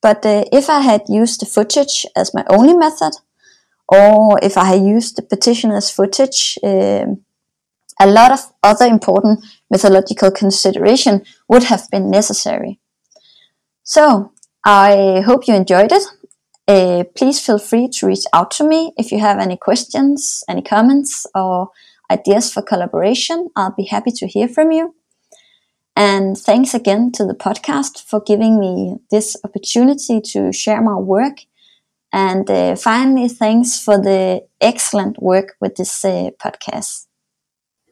But 0.00 0.24
uh, 0.24 0.44
if 0.52 0.70
I 0.70 0.80
had 0.80 1.02
used 1.08 1.40
the 1.40 1.46
footage 1.46 2.06
as 2.16 2.32
my 2.32 2.44
only 2.48 2.74
method, 2.74 3.12
or 3.88 4.38
if 4.42 4.56
I 4.56 4.64
had 4.64 4.82
used 4.82 5.16
the 5.16 5.22
petitioner's 5.22 5.90
footage, 5.90 6.58
uh, 6.62 7.06
a 8.00 8.06
lot 8.06 8.32
of 8.32 8.40
other 8.62 8.86
important 8.86 9.44
methodological 9.70 10.30
consideration 10.30 11.22
would 11.48 11.64
have 11.64 11.90
been 11.90 12.10
necessary. 12.10 12.79
So 13.90 14.30
I 14.64 15.20
hope 15.26 15.48
you 15.48 15.54
enjoyed 15.56 15.90
it. 15.90 16.04
Uh, 16.68 17.02
please 17.16 17.44
feel 17.44 17.58
free 17.58 17.88
to 17.88 18.06
reach 18.06 18.24
out 18.32 18.52
to 18.52 18.62
me 18.62 18.92
if 18.96 19.10
you 19.10 19.18
have 19.18 19.40
any 19.40 19.56
questions, 19.56 20.44
any 20.48 20.62
comments, 20.62 21.26
or 21.34 21.70
ideas 22.08 22.52
for 22.52 22.62
collaboration. 22.62 23.48
I'll 23.56 23.74
be 23.76 23.86
happy 23.86 24.12
to 24.12 24.28
hear 24.28 24.46
from 24.46 24.70
you. 24.70 24.94
And 25.96 26.38
thanks 26.38 26.72
again 26.72 27.10
to 27.14 27.26
the 27.26 27.34
podcast 27.34 28.04
for 28.04 28.20
giving 28.20 28.60
me 28.60 28.98
this 29.10 29.36
opportunity 29.42 30.20
to 30.20 30.52
share 30.52 30.80
my 30.80 30.94
work. 30.94 31.38
And 32.12 32.48
uh, 32.48 32.76
finally, 32.76 33.26
thanks 33.26 33.82
for 33.82 33.98
the 34.00 34.46
excellent 34.60 35.20
work 35.20 35.56
with 35.60 35.74
this 35.74 36.04
uh, 36.04 36.30
podcast. 36.40 37.08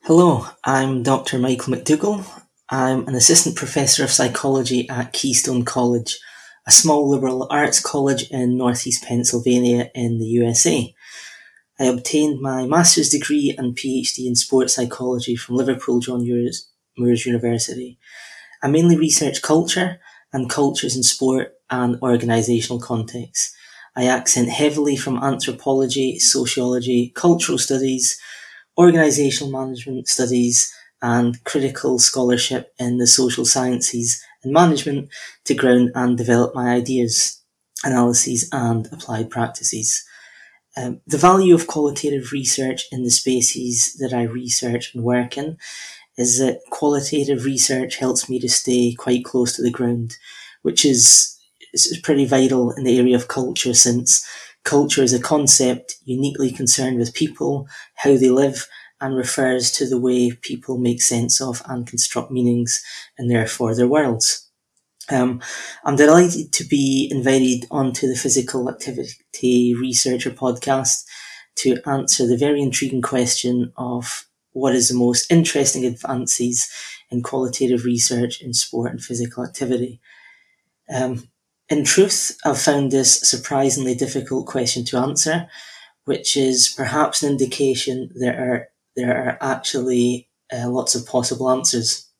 Hello, 0.05 0.47
I'm 0.63 1.03
Dr. 1.03 1.41
Michael 1.41 1.75
McDougall. 1.75 2.48
I'm 2.71 3.09
an 3.09 3.15
assistant 3.15 3.57
professor 3.57 4.05
of 4.05 4.11
psychology 4.11 4.87
at 4.91 5.15
Keystone 5.15 5.65
College, 5.65 6.19
a 6.67 6.71
small 6.71 7.09
liberal 7.09 7.47
arts 7.51 7.81
college 7.81 8.25
in 8.31 8.59
northeast 8.59 9.05
Pennsylvania 9.05 9.91
in 9.95 10.19
the 10.19 10.27
USA. 10.27 10.95
I 11.81 11.85
obtained 11.85 12.43
my 12.43 12.67
master's 12.67 13.09
degree 13.09 13.55
and 13.57 13.75
PhD 13.75 14.27
in 14.27 14.35
sports 14.35 14.75
psychology 14.75 15.35
from 15.35 15.57
Liverpool 15.57 16.01
John 16.01 16.29
Moores 16.99 17.25
University. 17.25 17.99
I 18.63 18.69
mainly 18.69 18.99
research 18.99 19.41
culture 19.41 19.99
and 20.31 20.51
cultures 20.51 20.95
in 20.95 21.03
sport 21.03 21.55
and 21.71 21.99
organisational 22.03 22.83
contexts. 22.83 23.57
I 23.97 24.05
accent 24.05 24.51
heavily 24.51 24.97
from 24.97 25.23
anthropology, 25.25 26.19
sociology, 26.19 27.13
cultural 27.15 27.57
studies, 27.57 28.21
organisational 28.79 29.51
management 29.51 30.07
studies, 30.07 30.71
and 31.03 31.43
critical 31.45 31.99
scholarship 31.99 32.73
in 32.79 32.99
the 32.99 33.07
social 33.07 33.45
sciences 33.45 34.23
and 34.43 34.53
management 34.53 35.09
to 35.45 35.55
ground 35.55 35.91
and 35.95 36.17
develop 36.17 36.55
my 36.55 36.75
ideas, 36.75 37.43
analyses, 37.85 38.49
and 38.53 38.89
applied 38.93 39.31
practices. 39.31 40.05
Um, 40.77 41.01
the 41.07 41.19
value 41.19 41.55
of 41.55 41.67
qualitative 41.67 42.33
research 42.33 42.87
in 42.93 43.03
the 43.03 43.11
spaces 43.11 43.95
that 43.99 44.13
I 44.13 44.23
research 44.23 44.95
and 44.95 45.03
work 45.03 45.37
in 45.37 45.57
is 46.17 46.39
that 46.39 46.61
qualitative 46.71 47.45
research 47.45 47.97
helps 47.97 48.29
me 48.29 48.39
to 48.41 48.49
stay 48.49 48.95
quite 48.95 49.25
close 49.25 49.55
to 49.57 49.63
the 49.63 49.71
ground, 49.71 50.17
which 50.63 50.85
is, 50.85 51.37
is 51.73 51.99
pretty 52.03 52.27
vital 52.27 52.73
in 52.73 52.85
the 52.85 52.99
area 52.99 53.17
of 53.17 53.29
culture 53.29 53.75
since 53.75 54.27
culture 54.65 55.03
is 55.03 55.15
a 55.15 55.21
concept 55.21 55.97
uniquely 56.05 56.51
concerned 56.51 56.99
with 56.99 57.15
people, 57.15 57.67
how 57.95 58.17
they 58.17 58.29
live, 58.29 58.69
and 59.01 59.17
refers 59.17 59.71
to 59.73 59.89
the 59.89 60.01
way 60.01 60.33
people 60.33 60.79
make 60.79 61.03
sense 61.03 61.41
of 61.41 61.63
and 61.67 61.87
construct 61.87 62.31
meanings 62.31 62.83
and 63.17 63.31
therefore 63.31 63.75
their 63.75 63.89
worlds. 63.89 64.49
Um, 65.11 65.41
I'm 65.85 65.97
delighted 65.97 66.53
to 66.55 66.65
be 66.65 67.09
invited 67.11 67.67
onto 67.71 68.07
the 68.07 68.17
Physical 68.17 68.69
Activity 68.69 69.75
Researcher 69.75 70.31
podcast 70.31 71.05
to 71.57 71.79
answer 71.87 72.27
the 72.27 72.37
very 72.37 72.61
intriguing 72.61 73.03
question 73.03 73.73
of 73.77 74.27
what 74.53 74.75
is 74.75 74.89
the 74.89 74.95
most 74.95 75.31
interesting 75.31 75.85
advances 75.87 76.69
in 77.11 77.23
qualitative 77.23 77.85
research 77.85 78.43
in 78.43 78.53
sport 78.53 78.91
and 78.91 79.03
physical 79.03 79.45
activity. 79.45 80.01
Um, 80.93 81.29
in 81.69 81.85
truth, 81.85 82.37
I've 82.45 82.61
found 82.61 82.91
this 82.91 83.21
surprisingly 83.21 83.95
difficult 83.95 84.47
question 84.47 84.85
to 84.87 84.99
answer, 84.99 85.49
which 86.05 86.37
is 86.37 86.73
perhaps 86.77 87.23
an 87.23 87.31
indication 87.33 88.11
there 88.15 88.39
are 88.39 88.69
there 88.99 89.17
are 89.17 89.39
actually 89.41 90.29
uh, 90.53 90.69
lots 90.69 90.97
of 90.97 91.07
possible 91.07 91.49
answers, 91.49 92.11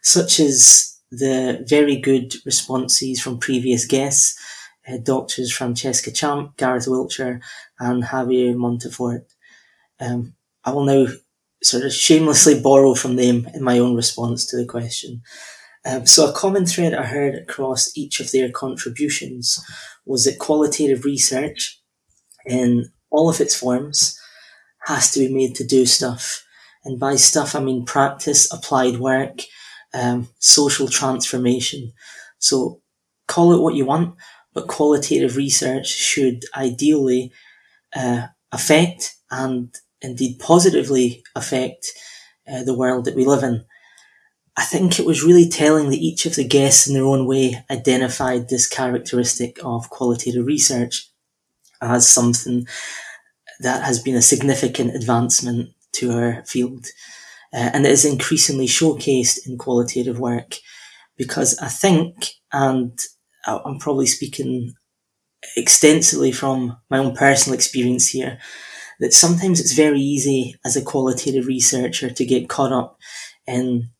such 0.00 0.38
as 0.38 0.96
the 1.10 1.64
very 1.68 1.96
good 1.96 2.34
responses 2.46 3.20
from 3.20 3.40
previous 3.40 3.84
guests, 3.84 4.38
uh, 4.88 4.98
doctors 5.02 5.52
Francesca 5.52 6.12
Champ, 6.12 6.56
Gareth 6.56 6.86
Wiltshire, 6.86 7.40
and 7.80 8.04
Javier 8.04 8.54
Monforte. 8.54 9.24
Um, 9.98 10.34
I 10.64 10.70
will 10.70 10.84
now 10.84 11.06
sort 11.64 11.84
of 11.84 11.92
shamelessly 11.92 12.60
borrow 12.60 12.94
from 12.94 13.16
them 13.16 13.48
in 13.52 13.64
my 13.64 13.80
own 13.80 13.96
response 13.96 14.46
to 14.46 14.56
the 14.56 14.64
question. 14.64 15.20
Um, 15.84 16.06
so 16.06 16.28
a 16.28 16.32
common 16.32 16.64
thread 16.64 16.94
I 16.94 17.02
heard 17.02 17.34
across 17.34 17.96
each 17.96 18.20
of 18.20 18.30
their 18.30 18.50
contributions 18.50 19.60
was 20.06 20.26
that 20.26 20.38
qualitative 20.38 21.04
research 21.04 21.80
in 22.46 22.86
all 23.10 23.28
of 23.28 23.40
its 23.40 23.56
forms 23.56 24.16
has 24.86 25.10
to 25.12 25.20
be 25.20 25.32
made 25.32 25.54
to 25.56 25.66
do 25.66 25.86
stuff. 25.86 26.44
And 26.84 26.98
by 26.98 27.16
stuff, 27.16 27.54
I 27.54 27.60
mean 27.60 27.84
practice, 27.84 28.52
applied 28.52 28.98
work, 28.98 29.42
um, 29.94 30.28
social 30.38 30.88
transformation. 30.88 31.92
So 32.38 32.80
call 33.28 33.52
it 33.52 33.60
what 33.60 33.74
you 33.74 33.84
want, 33.84 34.16
but 34.52 34.66
qualitative 34.68 35.36
research 35.36 35.86
should 35.86 36.44
ideally 36.56 37.32
uh, 37.94 38.26
affect 38.50 39.14
and 39.30 39.74
indeed 40.00 40.38
positively 40.40 41.22
affect 41.36 41.92
uh, 42.50 42.64
the 42.64 42.76
world 42.76 43.04
that 43.04 43.14
we 43.14 43.24
live 43.24 43.44
in. 43.44 43.64
I 44.56 44.64
think 44.64 44.98
it 44.98 45.06
was 45.06 45.24
really 45.24 45.48
telling 45.48 45.88
that 45.90 45.98
each 45.98 46.26
of 46.26 46.34
the 46.34 46.46
guests 46.46 46.86
in 46.86 46.94
their 46.94 47.04
own 47.04 47.26
way 47.26 47.64
identified 47.70 48.48
this 48.48 48.68
characteristic 48.68 49.58
of 49.64 49.88
qualitative 49.88 50.44
research 50.44 51.10
as 51.80 52.08
something 52.08 52.66
that 53.62 53.82
has 53.84 54.02
been 54.02 54.16
a 54.16 54.22
significant 54.22 54.94
advancement 54.94 55.70
to 55.92 56.12
our 56.12 56.44
field 56.44 56.86
uh, 57.52 57.70
and 57.74 57.84
it 57.84 57.92
is 57.92 58.04
increasingly 58.04 58.66
showcased 58.66 59.46
in 59.46 59.58
qualitative 59.58 60.18
work 60.18 60.56
because 61.16 61.58
I 61.58 61.68
think, 61.68 62.30
and 62.52 62.98
I'm 63.44 63.78
probably 63.78 64.06
speaking 64.06 64.74
extensively 65.56 66.32
from 66.32 66.78
my 66.88 66.98
own 66.98 67.14
personal 67.14 67.54
experience 67.54 68.08
here, 68.08 68.38
that 69.00 69.12
sometimes 69.12 69.60
it's 69.60 69.74
very 69.74 70.00
easy 70.00 70.54
as 70.64 70.76
a 70.76 70.82
qualitative 70.82 71.46
researcher 71.46 72.08
to 72.08 72.24
get 72.24 72.48
caught 72.48 72.72
up 72.72 72.98
in 73.46 73.90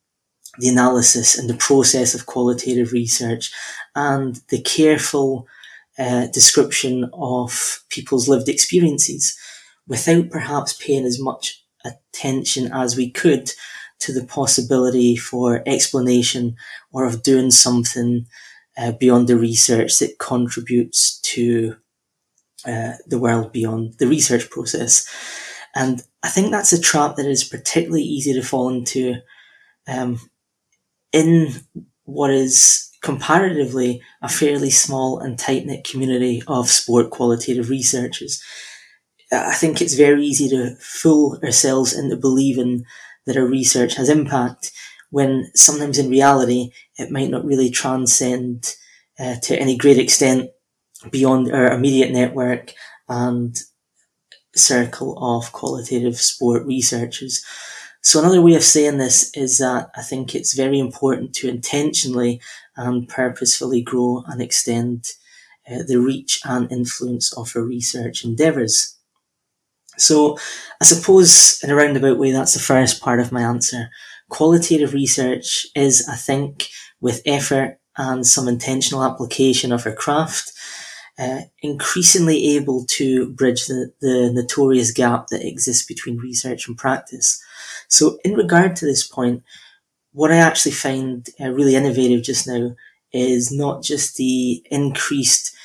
the 0.59 0.69
analysis 0.69 1.37
and 1.37 1.49
the 1.49 1.55
process 1.55 2.15
of 2.15 2.25
qualitative 2.25 2.91
research 2.91 3.51
and 3.95 4.39
the 4.49 4.61
careful 4.61 5.47
uh, 5.99 6.27
description 6.27 7.09
of 7.13 7.83
people's 7.89 8.27
lived 8.27 8.49
experiences 8.49 9.37
without 9.87 10.29
perhaps 10.29 10.73
paying 10.73 11.05
as 11.05 11.19
much 11.19 11.63
attention 11.85 12.71
as 12.71 12.95
we 12.95 13.09
could 13.09 13.51
to 13.99 14.13
the 14.13 14.25
possibility 14.25 15.15
for 15.15 15.63
explanation 15.65 16.55
or 16.91 17.05
of 17.05 17.23
doing 17.23 17.51
something 17.51 18.25
uh, 18.77 18.91
beyond 18.93 19.27
the 19.27 19.37
research 19.37 19.99
that 19.99 20.19
contributes 20.19 21.19
to 21.21 21.75
uh, 22.65 22.93
the 23.07 23.19
world 23.19 23.51
beyond 23.51 23.93
the 23.99 24.07
research 24.07 24.49
process. 24.49 25.07
And 25.75 26.03
I 26.21 26.29
think 26.29 26.51
that's 26.51 26.73
a 26.73 26.81
trap 26.81 27.15
that 27.15 27.25
is 27.25 27.43
particularly 27.43 28.03
easy 28.03 28.33
to 28.33 28.41
fall 28.41 28.69
into 28.69 29.15
um, 29.87 30.19
in 31.11 31.49
what 32.03 32.31
is 32.31 32.89
comparatively 33.01 34.01
a 34.21 34.29
fairly 34.29 34.69
small 34.69 35.19
and 35.19 35.37
tight 35.37 35.65
knit 35.65 35.83
community 35.83 36.41
of 36.47 36.69
sport 36.69 37.09
qualitative 37.09 37.69
researchers. 37.69 38.41
I 39.33 39.53
think 39.53 39.81
it's 39.81 39.95
very 39.95 40.23
easy 40.25 40.49
to 40.49 40.75
fool 40.79 41.39
ourselves 41.43 41.93
into 41.93 42.15
believing 42.15 42.85
that 43.25 43.37
our 43.37 43.45
research 43.45 43.95
has 43.95 44.09
impact 44.09 44.71
when 45.11 45.49
sometimes 45.55 45.97
in 45.97 46.09
reality 46.09 46.71
it 46.97 47.11
might 47.11 47.29
not 47.29 47.45
really 47.45 47.69
transcend 47.69 48.75
uh, 49.19 49.35
to 49.43 49.57
any 49.57 49.77
great 49.77 49.99
extent 49.99 50.49
beyond 51.11 51.51
our 51.51 51.71
immediate 51.71 52.11
network 52.11 52.73
and 53.09 53.57
circle 54.55 55.17
of 55.19 55.51
qualitative 55.51 56.17
sport 56.17 56.65
researchers. 56.65 57.43
So 58.01 58.19
another 58.19 58.41
way 58.41 58.55
of 58.55 58.63
saying 58.63 58.97
this 58.97 59.31
is 59.35 59.59
that 59.59 59.89
I 59.95 60.01
think 60.01 60.35
it's 60.35 60.53
very 60.55 60.77
important 60.77 61.33
to 61.35 61.49
intentionally 61.49 62.41
and 62.75 63.07
purposefully 63.07 63.81
grow 63.81 64.23
and 64.27 64.41
extend 64.41 65.13
uh, 65.69 65.83
the 65.87 65.99
reach 65.99 66.41
and 66.43 66.71
influence 66.71 67.31
of 67.37 67.53
our 67.55 67.63
research 67.63 68.25
endeavours. 68.25 68.97
So 69.97 70.37
I 70.81 70.85
suppose 70.85 71.59
in 71.63 71.69
a 71.69 71.75
roundabout 71.75 72.17
way, 72.17 72.31
that's 72.31 72.53
the 72.53 72.59
first 72.59 73.01
part 73.01 73.19
of 73.19 73.31
my 73.31 73.41
answer. 73.41 73.89
Qualitative 74.29 74.93
research 74.93 75.67
is, 75.75 76.07
I 76.09 76.15
think, 76.15 76.69
with 77.01 77.21
effort 77.25 77.79
and 77.97 78.25
some 78.25 78.47
intentional 78.47 79.03
application 79.03 79.71
of 79.71 79.83
her 79.83 79.93
craft, 79.93 80.51
uh, 81.19 81.41
increasingly 81.61 82.55
able 82.55 82.85
to 82.85 83.29
bridge 83.33 83.67
the, 83.67 83.93
the 84.01 84.31
notorious 84.33 84.91
gap 84.91 85.27
that 85.27 85.45
exists 85.45 85.85
between 85.85 86.17
research 86.17 86.67
and 86.67 86.77
practice. 86.77 87.41
So 87.87 88.17
in 88.25 88.33
regard 88.33 88.75
to 88.77 88.85
this 88.85 89.05
point, 89.07 89.43
what 90.11 90.31
I 90.31 90.37
actually 90.37 90.71
find 90.71 91.27
uh, 91.39 91.49
really 91.49 91.75
innovative 91.75 92.23
just 92.23 92.47
now 92.47 92.75
is 93.11 93.51
not 93.51 93.83
just 93.83 94.15
the 94.15 94.65
increased 94.71 95.55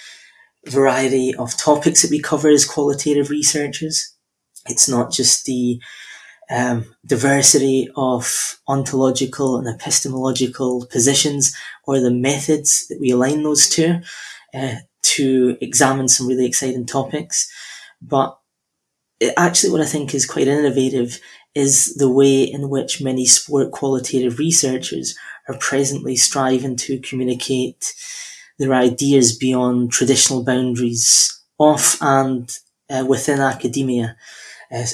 variety 0.67 1.35
of 1.35 1.57
topics 1.57 2.03
that 2.03 2.11
we 2.11 2.21
cover 2.21 2.51
as 2.51 2.67
qualitative 2.67 3.31
researchers, 3.31 4.15
it's 4.69 4.89
not 4.89 5.13
just 5.13 5.45
the 5.47 5.81
um, 6.51 6.95
diversity 7.05 7.89
of 7.97 8.59
ontological 8.69 9.59
and 9.59 9.69
epistemological 9.69 10.87
positions 10.87 11.55
or 11.87 12.01
the 12.01 12.11
methods 12.11 12.87
that 12.89 12.99
we 13.01 13.11
align 13.11 13.43
those 13.43 13.69
to 13.71 14.01
uh, 14.55 14.77
to 15.03 15.57
examine 15.61 16.09
some 16.09 16.27
really 16.27 16.47
exciting 16.47 16.87
topics. 16.87 17.51
But 18.01 18.39
it, 19.21 19.35
actually, 19.37 19.73
what 19.73 19.81
I 19.83 19.87
think 19.87 20.15
is 20.15 20.27
quite 20.27 20.49
innovative 20.49 21.21
is 21.55 21.95
the 21.97 22.11
way 22.11 22.43
in 22.43 22.69
which 22.69 23.03
many 23.03 23.27
sport 23.27 23.73
qualitative 23.73 24.39
researchers 24.39 25.17
are 25.49 25.59
presently 25.59 26.17
striving 26.17 26.77
to 26.77 27.01
communicate 27.01 27.95
their 28.59 28.75
ideas 28.75 29.37
beyond 29.37 29.91
traditional 29.93 30.45
boundaries 30.45 31.43
off 31.59 32.01
and 32.01 32.59
uh, 32.91 33.05
within 33.07 33.41
academia 33.41 34.17
uh, 34.73 34.87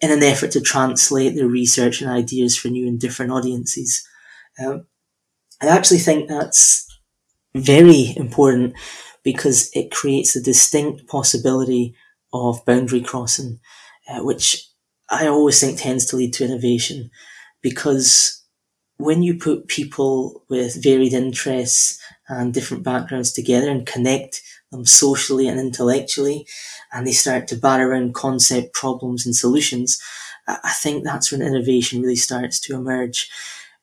in 0.00 0.10
an 0.10 0.22
effort 0.22 0.50
to 0.52 0.60
translate 0.60 1.34
their 1.34 1.46
research 1.46 2.00
and 2.00 2.10
ideas 2.10 2.56
for 2.56 2.68
new 2.68 2.86
and 2.86 2.98
different 2.98 3.32
audiences. 3.32 4.06
Um, 4.58 4.86
I 5.62 5.68
actually 5.68 5.98
think 5.98 6.28
that's 6.28 6.86
very 7.54 8.14
important 8.16 8.74
because 9.22 9.70
it 9.74 9.90
creates 9.90 10.34
a 10.34 10.42
distinct 10.42 11.06
possibility 11.06 11.94
of 12.32 12.64
boundary 12.64 13.02
crossing, 13.02 13.60
uh, 14.08 14.24
which 14.24 14.66
I 15.10 15.26
always 15.26 15.60
think 15.60 15.78
tends 15.78 16.06
to 16.06 16.16
lead 16.16 16.32
to 16.34 16.44
innovation 16.44 17.10
because 17.62 18.42
when 18.96 19.22
you 19.22 19.36
put 19.36 19.66
people 19.66 20.44
with 20.48 20.82
varied 20.82 21.12
interests 21.12 21.98
and 22.28 22.54
different 22.54 22.84
backgrounds 22.84 23.32
together 23.32 23.70
and 23.70 23.86
connect 23.86 24.42
them 24.70 24.86
socially 24.86 25.48
and 25.48 25.58
intellectually, 25.58 26.46
and 26.92 27.06
they 27.06 27.12
start 27.12 27.48
to 27.48 27.56
bat 27.56 27.80
around 27.80 28.14
concept 28.14 28.74
problems 28.74 29.26
and 29.26 29.34
solutions, 29.34 30.00
I 30.46 30.72
think 30.72 31.04
that's 31.04 31.30
when 31.30 31.42
innovation 31.42 32.00
really 32.00 32.16
starts 32.16 32.58
to 32.60 32.74
emerge. 32.74 33.30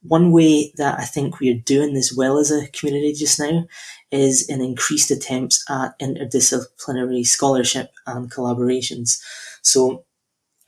One 0.01 0.31
way 0.31 0.71
that 0.77 0.99
I 0.99 1.05
think 1.05 1.39
we 1.39 1.49
are 1.49 1.59
doing 1.59 1.93
this 1.93 2.15
well 2.15 2.37
as 2.37 2.51
a 2.51 2.67
community 2.67 3.13
just 3.13 3.39
now 3.39 3.65
is 4.11 4.47
in 4.47 4.61
increased 4.61 5.11
attempts 5.11 5.63
at 5.69 5.97
interdisciplinary 5.99 7.25
scholarship 7.25 7.91
and 8.05 8.31
collaborations. 8.31 9.19
So 9.61 10.05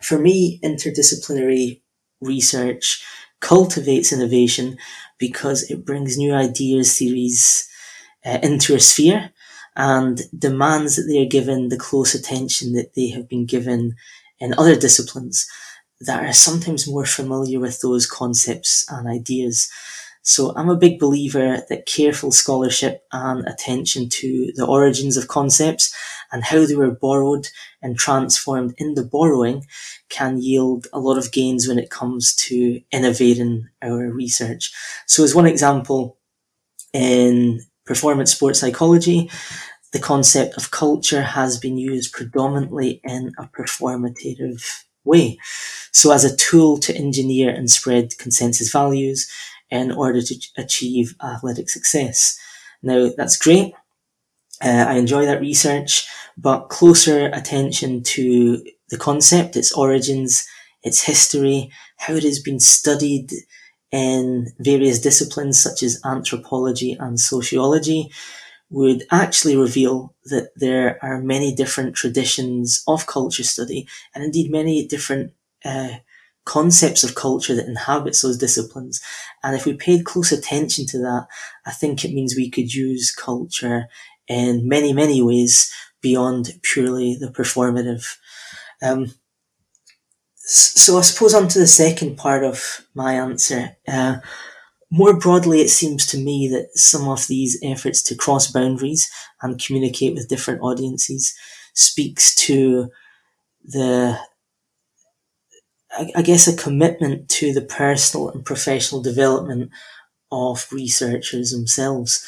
for 0.02 0.20
me, 0.20 0.60
interdisciplinary 0.64 1.82
research 2.22 3.04
cultivates 3.40 4.12
innovation 4.12 4.78
because 5.18 5.70
it 5.70 5.86
brings 5.86 6.18
new 6.18 6.34
ideas, 6.34 6.98
theories 6.98 7.70
uh, 8.26 8.40
into 8.44 8.76
a 8.76 8.80
sphere 8.80 9.32
and 9.76 10.22
demands 10.38 10.96
that 10.96 11.04
they 11.04 11.22
are 11.22 11.30
given 11.30 11.70
the 11.70 11.78
close 11.78 12.14
attention 12.14 12.74
that 12.74 12.94
they 12.96 13.10
have 13.10 13.28
been 13.30 13.46
given 13.46 13.96
in 14.40 14.54
other 14.58 14.76
disciplines 14.76 15.48
that 16.02 16.24
are 16.24 16.34
sometimes 16.34 16.88
more 16.88 17.06
familiar 17.06 17.60
with 17.60 17.82
those 17.82 18.06
concepts 18.06 18.86
and 18.90 19.08
ideas. 19.08 19.70
So 20.22 20.54
I'm 20.56 20.70
a 20.70 20.78
big 20.78 21.00
believer 21.00 21.64
that 21.70 21.86
careful 21.86 22.32
scholarship 22.32 23.06
and 23.12 23.48
attention 23.48 24.10
to 24.10 24.52
the 24.56 24.66
origins 24.66 25.18
of 25.18 25.28
concepts 25.28 25.94
and 26.32 26.44
how 26.44 26.66
they 26.66 26.76
were 26.76 26.92
borrowed 26.92 27.48
and 27.82 27.98
transformed 27.98 28.76
in 28.78 28.94
the 28.94 29.04
borrowing 29.04 29.66
can 30.10 30.42
yield 30.42 30.88
a 30.94 31.00
lot 31.00 31.18
of 31.18 31.32
gains 31.32 31.68
when 31.68 31.80
it 31.80 31.90
comes 31.90 32.36
to 32.36 32.82
innovating 32.92 33.68
our 33.82 34.10
research. 34.10 34.72
So 35.06 35.24
as 35.24 35.34
one 35.34 35.48
example, 35.48 36.18
in 36.94 37.62
performance 37.90 38.32
sports 38.32 38.60
psychology, 38.60 39.32
the 39.94 40.00
concept 40.00 40.56
of 40.58 40.70
culture 40.70 41.24
has 41.24 41.58
been 41.58 41.76
used 41.76 42.14
predominantly 42.14 43.02
in 43.04 43.34
a 43.40 43.48
performative 43.48 44.62
way. 45.04 45.40
So 45.92 46.12
as 46.12 46.24
a 46.24 46.36
tool 46.36 46.78
to 46.82 46.96
engineer 46.96 47.50
and 47.50 47.68
spread 47.68 48.16
consensus 48.20 48.72
values 48.72 49.28
in 49.72 49.92
order 49.92 50.22
to 50.22 50.36
achieve 50.56 51.16
athletic 51.24 51.68
success. 51.68 52.38
Now 52.84 53.10
that's 53.18 53.38
great. 53.38 53.74
Uh, 54.64 54.86
I 54.88 54.94
enjoy 54.94 55.26
that 55.26 55.42
research, 55.42 56.08
but 56.38 56.70
closer 56.70 57.32
attention 57.34 58.04
to 58.04 58.64
the 58.90 58.98
concept, 58.98 59.56
its 59.56 59.72
origins, 59.72 60.46
its 60.84 61.02
history, 61.02 61.72
how 61.98 62.14
it 62.14 62.24
has 62.24 62.40
been 62.40 62.60
studied 62.60 63.32
in 63.92 64.48
various 64.60 65.00
disciplines 65.00 65.62
such 65.62 65.84
as 65.84 66.00
anthropology 66.06 66.94
and 67.00 67.20
sociology 67.20 68.10
would 68.70 69.04
actually 69.12 69.56
reveal 69.56 70.14
that 70.26 70.52
there 70.56 71.00
are 71.04 71.22
many 71.22 71.54
different 71.56 71.96
traditions 71.96 72.84
of 72.88 73.08
culture 73.08 73.44
study 73.44 73.88
and 74.14 74.24
indeed 74.24 74.52
many 74.52 74.86
different 74.86 75.34
uh, 75.66 75.90
concepts 76.46 77.04
of 77.04 77.16
culture 77.16 77.56
that 77.56 77.68
inhabits 77.68 78.22
those 78.22 78.38
disciplines. 78.38 79.02
And 79.44 79.56
if 79.56 79.66
we 79.66 79.74
paid 79.74 80.06
close 80.06 80.32
attention 80.32 80.86
to 80.88 81.00
that, 81.00 81.28
I 81.66 81.72
think 81.72 82.04
it 82.04 82.14
means 82.14 82.36
we 82.36 82.50
could 82.50 82.74
use 82.74 83.12
culture 83.12 83.86
in 84.28 84.68
many, 84.68 84.94
many 84.94 85.22
ways 85.22 85.74
beyond 86.02 86.54
purely 86.64 87.16
the 87.16 87.28
performative. 87.28 88.18
Um, 88.82 89.12
so 90.50 90.98
I 90.98 91.02
suppose 91.02 91.36
on 91.36 91.48
to 91.50 91.60
the 91.60 91.68
second 91.68 92.18
part 92.18 92.44
of 92.44 92.86
my 92.96 93.14
answer. 93.14 93.78
Uh, 93.88 94.18
more 94.92 95.18
broadly, 95.20 95.62
it 95.62 95.70
seems 95.70 96.08
to 96.08 96.18
me 96.18 96.48
that 96.48 96.76
some 96.76 97.08
of 97.08 97.28
these 97.28 97.60
efforts 97.64 98.02
to 98.04 98.16
cross 98.16 98.52
boundaries 98.52 99.10
and 99.44 99.64
communicate 99.64 100.16
with 100.16 100.28
different 100.28 100.62
audiences 100.62 101.36
speaks 101.76 102.34
to 102.34 102.90
the, 103.64 104.20
I 106.16 106.24
guess, 106.24 106.48
a 106.48 106.58
commitment 106.58 107.30
to 107.30 107.54
the 107.54 107.62
personal 107.62 108.30
and 108.30 108.44
professional 108.44 109.04
development 109.04 109.70
of 110.32 110.66
researchers 110.72 111.52
themselves. 111.52 112.26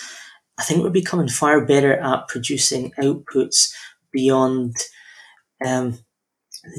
I 0.59 0.63
think 0.63 0.83
we're 0.83 0.91
becoming 0.91 1.29
far 1.29 1.65
better 1.65 1.95
at 1.95 2.27
producing 2.27 2.91
outputs 2.99 3.73
beyond 4.11 4.75
um, 5.65 5.97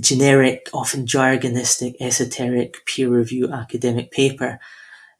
generic, 0.00 0.68
often 0.72 1.06
jargonistic, 1.06 1.96
esoteric 2.00 2.84
peer 2.86 3.08
review 3.08 3.52
academic 3.52 4.10
paper 4.10 4.60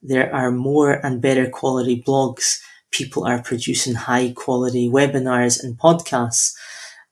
there 0.03 0.35
are 0.35 0.51
more 0.51 0.95
and 1.07 1.23
better 1.23 1.49
quality 1.49 2.03
blogs. 2.03 2.61
People 2.91 3.25
are 3.25 3.41
producing 3.41 3.95
high 3.95 4.33
quality 4.33 4.89
webinars 4.89 5.63
and 5.63 5.79
podcasts. 5.79 6.55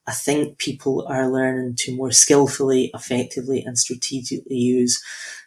I 0.07 0.13
think 0.13 0.59
people 0.59 1.07
are 1.09 1.31
learning 1.31 1.77
to 1.77 1.95
more 1.95 2.11
skillfully, 2.11 2.91
effectively 2.93 3.63
and 3.63 3.79
strategically 3.79 4.57
use 4.57 5.01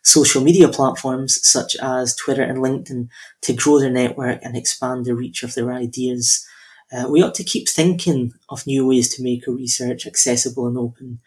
social 0.04 0.42
media 0.42 0.70
platforms 0.70 1.46
such 1.46 1.76
as 1.82 2.16
Twitter 2.16 2.44
and 2.44 2.60
LinkedIn 2.60 3.10
to 3.42 3.54
grow 3.54 3.80
their 3.80 3.92
network 3.92 4.40
and 4.42 4.56
expand 4.56 5.04
the 5.04 5.16
reach 5.16 5.44
of 5.44 5.54
their 5.54 5.74
ideas. 5.74 6.48
Uh, 6.94 7.08
we 7.10 7.22
ought 7.22 7.36
to 7.36 7.44
keep 7.44 7.68
thinking 7.68 8.32
of 8.50 8.66
new 8.66 8.88
ways 8.88 9.14
to 9.14 9.24
make 9.24 9.48
our 9.48 9.54
research 9.54 10.08
accessible 10.08 10.68
and 10.68 10.78
open 10.78 11.20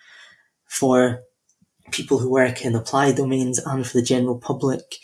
for 0.79 1.23
people 1.91 2.19
who 2.19 2.31
work 2.31 2.65
in 2.65 2.75
applied 2.75 3.17
domains 3.17 3.59
and 3.59 3.87
for 3.87 3.97
the 3.97 4.03
general 4.03 4.39
public. 4.39 4.97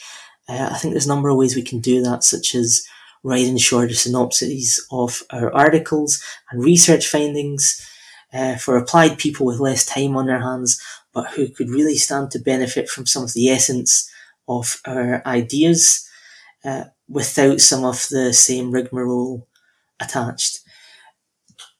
Uh, 0.48 0.70
I 0.72 0.78
think 0.78 0.92
there's 0.92 1.06
a 1.06 1.08
number 1.08 1.28
of 1.28 1.36
ways 1.36 1.54
we 1.54 1.62
can 1.62 1.80
do 1.80 2.02
that, 2.02 2.24
such 2.24 2.54
as 2.54 2.86
writing 3.22 3.56
shorter 3.56 3.94
synopses 3.94 4.84
of 4.90 5.22
our 5.30 5.54
articles 5.54 6.22
and 6.50 6.62
research 6.62 7.06
findings 7.06 7.80
uh, 8.32 8.56
for 8.56 8.76
applied 8.76 9.18
people 9.18 9.46
with 9.46 9.60
less 9.60 9.86
time 9.86 10.16
on 10.16 10.26
their 10.26 10.40
hands, 10.40 10.80
but 11.12 11.30
who 11.32 11.48
could 11.48 11.70
really 11.70 11.96
stand 11.96 12.30
to 12.30 12.38
benefit 12.38 12.88
from 12.88 13.06
some 13.06 13.22
of 13.22 13.32
the 13.32 13.48
essence 13.48 14.10
of 14.48 14.80
our 14.86 15.22
ideas 15.26 16.08
uh, 16.64 16.84
without 17.08 17.60
some 17.60 17.84
of 17.84 18.08
the 18.10 18.32
same 18.32 18.72
rigmarole 18.72 19.46
attached. 20.00 20.60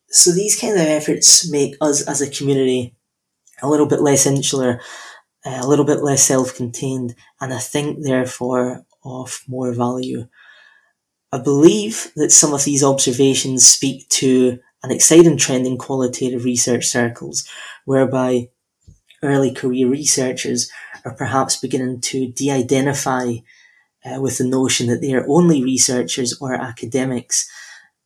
So 0.09 0.31
these 0.31 0.61
kind 0.61 0.75
of 0.75 0.87
efforts 0.87 1.51
make 1.51 1.75
us 1.81 2.07
as 2.07 2.21
a 2.21 2.31
community 2.31 2.95
a 3.63 3.69
little 3.69 3.87
bit 3.87 4.03
less 4.03 4.27
insular 4.27 4.81
a 5.45 5.67
little 5.67 5.85
bit 5.85 6.03
less 6.03 6.23
self-contained, 6.23 7.15
and 7.41 7.53
I 7.53 7.59
think 7.59 8.03
therefore 8.03 8.85
of 9.05 9.43
more 9.49 9.73
value. 9.73 10.29
I 11.33 11.39
believe 11.39 12.13
that 12.17 12.31
some 12.31 12.53
of 12.53 12.65
these 12.65 12.85
observations 12.85 13.67
speak 13.67 14.09
to 14.11 14.59
an 14.83 14.91
exciting 14.91 15.37
trend 15.37 15.67
in 15.67 15.79
qualitative 15.79 16.45
research 16.45 16.87
circles, 16.87 17.49
whereby 17.85 18.49
early 19.23 19.53
career 19.53 19.89
researchers 19.89 20.71
are 21.05 21.15
perhaps 21.15 21.57
beginning 21.57 22.01
to 22.03 22.31
de-identify 22.31 23.35
uh, 24.05 24.21
with 24.21 24.39
the 24.39 24.47
notion 24.47 24.89
that 24.89 25.01
they 25.01 25.15
are 25.15 25.27
only 25.29 25.63
researchers 25.63 26.37
or 26.41 26.55
academics. 26.55 27.49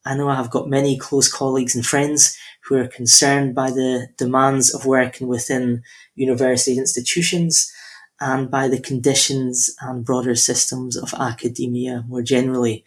I 0.05 0.17
know 0.17 0.29
I 0.29 0.37
have 0.37 0.51
got 0.51 0.69
many 0.69 0.97
close 0.99 1.31
colleagues 1.31 1.75
and 1.75 1.85
friends 1.85 2.39
who 2.67 2.77
are 2.77 2.89
concerned 2.89 3.55
by 3.55 3.71
the 3.71 4.09
demands 4.17 4.75
of 4.75 4.87
working 4.87 5.29
within 5.29 5.83
university 6.15 6.79
institutions 6.79 7.73
and 8.21 8.51
by 8.51 8.67
the 8.67 8.81
conditions 8.81 9.75
and 9.81 10.05
broader 10.05 10.35
systems 10.35 10.97
of 10.97 11.15
academia 11.15 12.05
more 12.09 12.23
generally. 12.23 12.85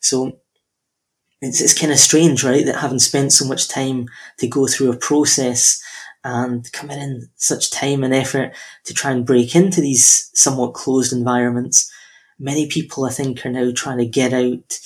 So 0.00 0.38
it's, 1.40 1.60
it's 1.60 1.78
kind 1.78 1.92
of 1.92 1.98
strange, 1.98 2.44
right, 2.44 2.66
that 2.66 2.80
having 2.80 2.98
spent 2.98 3.32
so 3.32 3.46
much 3.46 3.68
time 3.68 4.08
to 4.38 4.46
go 4.46 4.66
through 4.66 4.92
a 4.92 4.96
process 4.96 5.82
and 6.24 6.70
coming 6.72 6.98
in 6.98 7.28
such 7.36 7.70
time 7.70 8.02
and 8.02 8.14
effort 8.14 8.54
to 8.84 8.94
try 8.94 9.10
and 9.10 9.26
break 9.26 9.54
into 9.54 9.80
these 9.80 10.30
somewhat 10.34 10.74
closed 10.74 11.12
environments, 11.12 11.90
many 12.38 12.66
people 12.66 13.04
I 13.04 13.10
think 13.10 13.44
are 13.44 13.50
now 13.50 13.70
trying 13.74 13.98
to 13.98 14.06
get 14.06 14.32
out 14.32 14.78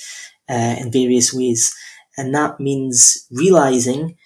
uh, 0.49 0.75
in 0.79 0.91
various 0.91 1.33
ways. 1.33 1.73
And 2.17 2.35
that 2.35 2.59
means 2.59 3.25
realizing 3.31 4.17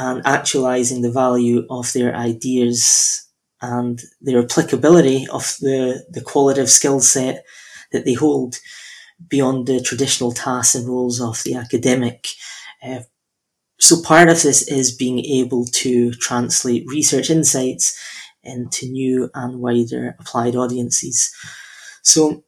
and 0.00 0.22
actualizing 0.24 1.02
the 1.02 1.12
value 1.12 1.66
of 1.68 1.92
their 1.92 2.16
ideas 2.16 3.28
and 3.60 4.00
their 4.22 4.42
applicability 4.42 5.26
of 5.30 5.58
the, 5.60 6.02
the 6.08 6.22
qualitative 6.22 6.70
skill 6.70 7.00
set 7.00 7.44
that 7.92 8.06
they 8.06 8.14
hold 8.14 8.56
beyond 9.28 9.66
the 9.66 9.78
traditional 9.78 10.32
tasks 10.32 10.74
and 10.74 10.88
roles 10.88 11.20
of 11.20 11.42
the 11.44 11.54
academic. 11.54 12.28
Uh, 12.82 13.00
so 13.78 14.00
part 14.00 14.30
of 14.30 14.42
this 14.42 14.66
is 14.68 14.96
being 14.96 15.18
able 15.18 15.66
to 15.66 16.12
translate 16.12 16.86
research 16.86 17.28
insights 17.28 17.94
into 18.42 18.86
new 18.86 19.28
and 19.34 19.60
wider 19.60 20.16
applied 20.18 20.56
audiences. 20.56 21.30
So 22.02 22.42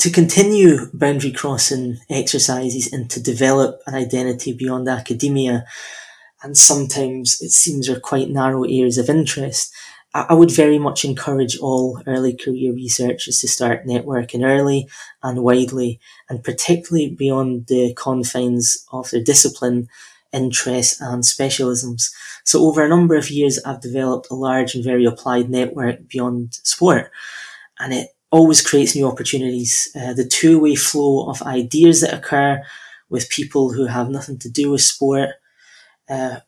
to 0.00 0.10
continue 0.10 0.90
boundary 0.92 1.30
crossing 1.30 1.98
exercises 2.10 2.92
and 2.92 3.08
to 3.10 3.22
develop 3.22 3.80
an 3.86 3.94
identity 3.94 4.52
beyond 4.52 4.88
academia, 4.88 5.64
and 6.46 6.56
sometimes 6.56 7.40
it 7.40 7.50
seems 7.50 7.88
are 7.88 7.98
quite 7.98 8.30
narrow 8.30 8.62
areas 8.62 8.98
of 8.98 9.10
interest, 9.10 9.74
I 10.14 10.32
would 10.32 10.52
very 10.52 10.78
much 10.78 11.04
encourage 11.04 11.58
all 11.58 12.00
early 12.06 12.36
career 12.36 12.72
researchers 12.72 13.40
to 13.40 13.48
start 13.48 13.84
networking 13.84 14.46
early 14.46 14.88
and 15.24 15.42
widely, 15.42 15.98
and 16.30 16.44
particularly 16.44 17.10
beyond 17.10 17.66
the 17.66 17.92
confines 17.94 18.86
of 18.92 19.10
their 19.10 19.24
discipline, 19.24 19.88
interests, 20.32 21.00
and 21.00 21.24
specialisms. 21.24 22.12
So, 22.44 22.64
over 22.64 22.84
a 22.84 22.88
number 22.88 23.16
of 23.16 23.28
years, 23.28 23.58
I've 23.66 23.80
developed 23.80 24.28
a 24.30 24.34
large 24.34 24.76
and 24.76 24.84
very 24.84 25.04
applied 25.04 25.50
network 25.50 26.08
beyond 26.08 26.54
sport, 26.62 27.10
and 27.80 27.92
it 27.92 28.10
always 28.30 28.64
creates 28.64 28.94
new 28.94 29.08
opportunities. 29.08 29.90
Uh, 30.00 30.14
the 30.14 30.24
two-way 30.24 30.76
flow 30.76 31.28
of 31.28 31.42
ideas 31.42 32.02
that 32.02 32.14
occur 32.14 32.62
with 33.10 33.30
people 33.30 33.72
who 33.72 33.86
have 33.86 34.08
nothing 34.08 34.38
to 34.38 34.48
do 34.48 34.70
with 34.70 34.80
sport, 34.80 35.30
uh, 36.08 36.40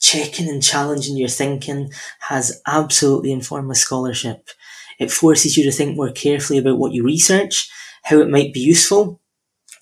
checking 0.00 0.48
and 0.48 0.62
challenging 0.62 1.16
your 1.16 1.28
thinking 1.28 1.90
has 2.20 2.60
absolutely 2.66 3.32
informed 3.32 3.68
my 3.68 3.74
scholarship. 3.74 4.48
It 4.98 5.10
forces 5.10 5.56
you 5.56 5.64
to 5.64 5.72
think 5.72 5.96
more 5.96 6.10
carefully 6.12 6.58
about 6.58 6.78
what 6.78 6.92
you 6.92 7.04
research, 7.04 7.70
how 8.04 8.18
it 8.18 8.28
might 8.28 8.52
be 8.52 8.60
useful, 8.60 9.20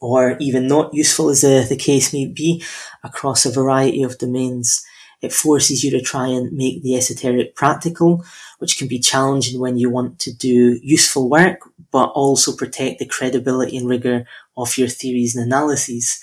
or 0.01 0.37
even 0.41 0.67
not 0.67 0.95
useful 0.95 1.29
as 1.31 1.43
the, 1.43 1.67
the 1.69 1.77
case 1.77 2.13
may 2.13 2.27
be, 2.27 2.63
across 3.03 3.45
a 3.45 3.53
variety 3.53 4.03
of 4.03 4.19
domains. 4.19 4.85
It 5.21 5.33
forces 5.33 5.85
you 5.85 5.91
to 5.91 6.01
try 6.01 6.29
and 6.29 6.53
make 6.53 6.83
the 6.83 6.97
esoteric 6.97 7.55
practical, 7.55 8.25
which 8.59 8.79
can 8.79 8.89
be 8.89 8.99
challenging 8.99 9.61
when 9.61 9.77
you 9.77 9.91
want 9.91 10.19
to 10.21 10.33
do 10.33 10.79
useful 10.83 11.29
work, 11.29 11.61
but 11.91 12.11
also 12.11 12.57
protect 12.57 12.99
the 12.99 13.07
credibility 13.07 13.77
and 13.77 13.89
rigor 13.89 14.27
of 14.57 14.79
your 14.79 14.89
theories 14.89 15.37
and 15.37 15.45
analyses. 15.45 16.21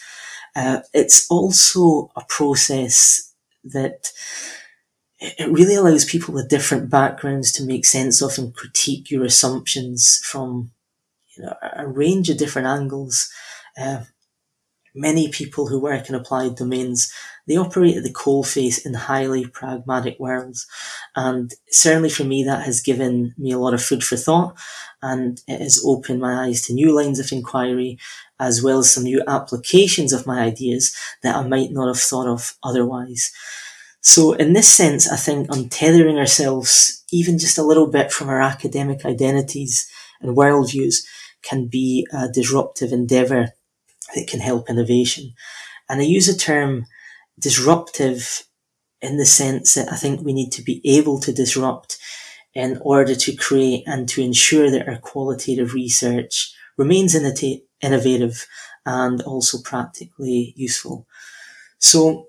Uh, 0.56 0.80
it's 0.94 1.30
also 1.30 2.12
a 2.16 2.24
process 2.28 3.34
that 3.64 4.12
it 5.20 5.52
really 5.52 5.76
allows 5.76 6.06
people 6.06 6.34
with 6.34 6.50
different 6.50 6.90
backgrounds 6.90 7.52
to 7.54 7.64
make 7.64 7.86
sense 7.86 8.22
of 8.22 8.38
and 8.38 8.54
critique 8.54 9.10
your 9.10 9.24
assumptions 9.24 10.22
from 10.24 10.72
you 11.36 11.44
know, 11.44 11.54
a 11.76 11.88
range 11.88 12.30
of 12.30 12.38
different 12.38 12.68
angles. 12.68 13.30
Uh, 13.80 14.04
many 14.94 15.30
people 15.30 15.68
who 15.68 15.80
work 15.80 16.10
in 16.10 16.16
applied 16.16 16.56
domains, 16.56 17.12
they 17.48 17.56
operate 17.58 17.98
at 17.98 18.04
the 18.04 18.14
coalface 18.14 18.84
in 18.86 18.94
highly 18.94 19.46
pragmatic 19.48 20.20
worlds. 20.20 20.68
And 21.16 21.52
certainly 21.70 22.10
for 22.10 22.24
me, 22.24 22.44
that 22.44 22.66
has 22.66 22.82
given 22.82 23.34
me 23.38 23.52
a 23.52 23.60
lot 23.60 23.74
of 23.74 23.84
food 23.84 24.04
for 24.04 24.18
thought 24.18 24.58
and 25.02 25.42
it 25.48 25.62
has 25.62 25.82
opened 25.86 26.20
my 26.20 26.46
eyes 26.46 26.64
to 26.64 26.74
new 26.74 26.96
lines 26.96 27.20
of 27.20 27.32
inquiry 27.32 27.98
as 28.40 28.62
well 28.62 28.80
as 28.80 28.92
some 28.92 29.04
new 29.04 29.24
applications 29.28 30.14
of 30.14 30.28
my 30.28 30.42
ideas 30.42 30.96
that 31.24 31.36
I 31.36 31.48
might 31.48 31.72
not 31.72 31.88
have 31.88 32.02
thought 32.02 32.28
of 32.28 32.56
otherwise. 32.64 33.32
So 34.02 34.34
in 34.34 34.54
this 34.54 34.74
sense, 34.74 35.12
I 35.12 35.18
think 35.18 35.48
untethering 35.50 36.18
ourselves 36.18 37.04
even 37.12 37.40
just 37.40 37.58
a 37.58 37.64
little 37.64 37.88
bit 37.88 38.12
from 38.12 38.30
our 38.30 38.42
academic 38.42 39.06
identities 39.06 39.90
and 40.22 40.36
worldviews 40.36 41.04
can 41.42 41.68
be 41.68 42.08
a 42.12 42.30
disruptive 42.30 42.92
endeavor 42.92 43.50
that 44.16 44.28
can 44.28 44.40
help 44.40 44.70
innovation. 44.70 45.34
And 45.90 46.02
I 46.02 46.04
use 46.04 46.28
the 46.28 46.38
term 46.38 46.86
disruptive 47.40 48.44
in 49.02 49.18
the 49.18 49.26
sense 49.26 49.74
that 49.76 49.92
I 49.92 49.96
think 49.96 50.22
we 50.22 50.34
need 50.34 50.52
to 50.54 50.62
be 50.62 50.82
able 50.84 51.20
to 51.22 51.34
disrupt 51.34 51.98
in 52.54 52.80
order 52.82 53.14
to 53.14 53.36
create 53.36 53.84
and 53.86 54.10
to 54.10 54.22
ensure 54.22 54.72
that 54.72 54.88
our 54.88 54.98
qualitative 54.98 55.74
research 55.74 56.54
remains 56.78 57.14
innovative 57.82 58.48
and 58.86 59.22
also 59.22 59.60
practically 59.62 60.54
useful. 60.56 61.08
So 61.80 62.28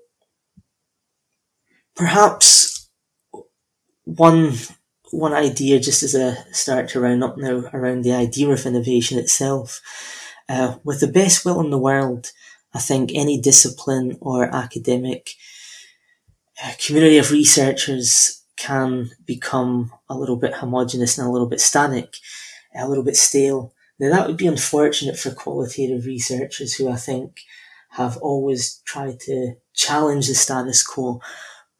perhaps 1.95 2.89
one 4.05 4.53
one 5.11 5.33
idea 5.33 5.79
just 5.79 6.03
as 6.03 6.13
a 6.13 6.37
start 6.53 6.87
to 6.89 6.99
round 6.99 7.23
up 7.23 7.37
now 7.37 7.63
around 7.73 8.03
the 8.03 8.13
idea 8.13 8.49
of 8.49 8.65
innovation 8.65 9.17
itself 9.17 9.81
uh, 10.47 10.75
with 10.83 10.99
the 10.99 11.07
best 11.07 11.45
will 11.45 11.59
in 11.61 11.69
the 11.69 11.77
world, 11.77 12.31
I 12.73 12.79
think 12.79 13.11
any 13.13 13.39
discipline 13.39 14.17
or 14.21 14.53
academic 14.53 15.31
uh, 16.63 16.71
community 16.85 17.17
of 17.17 17.31
researchers 17.31 18.43
can 18.57 19.11
become 19.25 19.91
a 20.09 20.17
little 20.17 20.35
bit 20.35 20.55
homogenous 20.55 21.17
and 21.17 21.27
a 21.27 21.31
little 21.31 21.47
bit 21.47 21.61
static, 21.61 22.15
a 22.75 22.87
little 22.87 23.03
bit 23.03 23.15
stale. 23.15 23.73
Now 23.99 24.09
that 24.09 24.27
would 24.27 24.37
be 24.37 24.47
unfortunate 24.47 25.17
for 25.17 25.31
qualitative 25.31 26.05
researchers 26.05 26.75
who 26.75 26.89
I 26.89 26.95
think 26.95 27.41
have 27.91 28.17
always 28.17 28.81
tried 28.85 29.19
to 29.21 29.55
challenge 29.73 30.27
the 30.27 30.35
status 30.35 30.85
quo. 30.85 31.21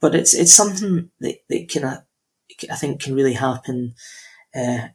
But 0.02 0.16
it's 0.16 0.34
it's 0.34 0.54
something 0.54 1.12
that, 1.20 1.38
that 1.50 1.70
can 1.70 1.86
I 1.86 2.76
think 2.76 3.02
can 3.02 3.16
really 3.16 3.34
happen 3.34 3.96
uh, 4.56 4.90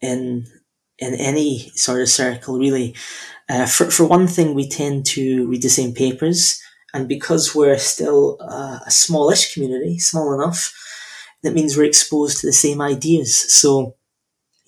in 0.00 0.46
in 0.98 1.14
any 1.14 1.70
sort 1.74 2.02
of 2.02 2.08
circle, 2.08 2.58
really. 2.58 2.94
Uh, 3.48 3.66
for, 3.66 3.90
for 3.90 4.04
one 4.04 4.26
thing, 4.26 4.54
we 4.54 4.68
tend 4.68 5.06
to 5.06 5.46
read 5.48 5.62
the 5.62 5.68
same 5.68 5.94
papers. 5.94 6.60
And 6.92 7.08
because 7.08 7.54
we're 7.54 7.78
still 7.78 8.38
uh, 8.40 8.80
a 8.86 8.90
smallish 8.90 9.54
community, 9.54 9.98
small 9.98 10.34
enough, 10.34 10.74
that 11.42 11.54
means 11.54 11.76
we're 11.76 11.84
exposed 11.84 12.40
to 12.40 12.46
the 12.46 12.52
same 12.52 12.80
ideas. 12.80 13.54
So, 13.54 13.96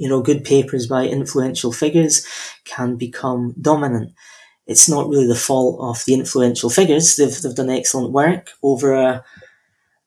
you 0.01 0.09
know, 0.09 0.23
good 0.23 0.45
papers 0.45 0.87
by 0.87 1.07
influential 1.07 1.73
figures 1.73 2.27
can 2.65 2.97
become 2.97 3.55
dominant. 3.61 4.15
It's 4.67 4.89
not 4.89 5.09
really 5.11 5.27
the 5.27 5.35
fault 5.35 5.79
of 5.79 6.03
the 6.07 6.15
influential 6.15 6.71
figures. 6.71 7.17
They've, 7.17 7.43
they've 7.43 7.55
done 7.55 7.69
excellent 7.69 8.11
work 8.13 8.49
over 8.63 8.95
a, 8.95 9.25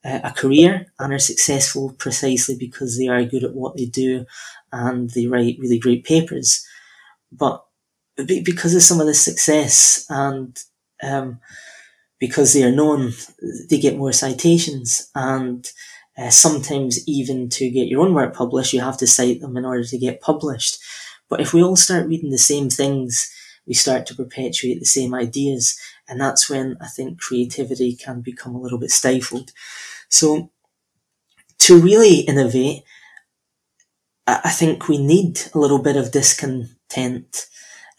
a 0.03 0.33
career 0.35 0.87
and 0.97 1.13
are 1.13 1.19
successful 1.19 1.93
precisely 1.99 2.55
because 2.57 2.97
they 2.97 3.07
are 3.07 3.23
good 3.23 3.43
at 3.43 3.53
what 3.53 3.77
they 3.77 3.85
do 3.85 4.25
and 4.71 5.11
they 5.11 5.27
write 5.27 5.57
really 5.59 5.77
great 5.77 6.03
papers. 6.05 6.65
But 7.31 7.63
because 8.15 8.73
of 8.73 8.81
some 8.81 8.99
of 8.99 9.05
the 9.05 9.13
success 9.13 10.07
and 10.09 10.57
um, 11.03 11.39
because 12.19 12.53
they 12.53 12.63
are 12.63 12.71
known, 12.71 13.11
they 13.69 13.77
get 13.77 13.97
more 13.97 14.13
citations 14.13 15.11
and 15.13 15.71
uh, 16.17 16.29
sometimes 16.29 17.07
even 17.07 17.49
to 17.49 17.69
get 17.69 17.87
your 17.87 18.01
own 18.01 18.13
work 18.13 18.35
published, 18.35 18.73
you 18.73 18.81
have 18.81 18.97
to 18.97 19.07
cite 19.07 19.41
them 19.41 19.57
in 19.57 19.65
order 19.65 19.83
to 19.83 19.97
get 19.97 20.21
published. 20.21 20.77
But 21.29 21.41
if 21.41 21.53
we 21.53 21.63
all 21.63 21.75
start 21.75 22.07
reading 22.07 22.29
the 22.29 22.37
same 22.37 22.69
things, 22.69 23.31
we 23.65 23.73
start 23.73 24.05
to 24.07 24.15
perpetuate 24.15 24.79
the 24.79 24.85
same 24.85 25.13
ideas. 25.15 25.77
And 26.07 26.19
that's 26.19 26.49
when 26.49 26.77
I 26.81 26.87
think 26.87 27.19
creativity 27.19 27.95
can 27.95 28.21
become 28.21 28.55
a 28.55 28.61
little 28.61 28.77
bit 28.77 28.91
stifled. 28.91 29.51
So 30.09 30.51
to 31.59 31.79
really 31.79 32.19
innovate, 32.21 32.83
I 34.27 34.51
think 34.51 34.87
we 34.87 34.97
need 34.97 35.41
a 35.53 35.59
little 35.59 35.79
bit 35.79 35.97
of 35.97 36.11
discontent 36.11 37.47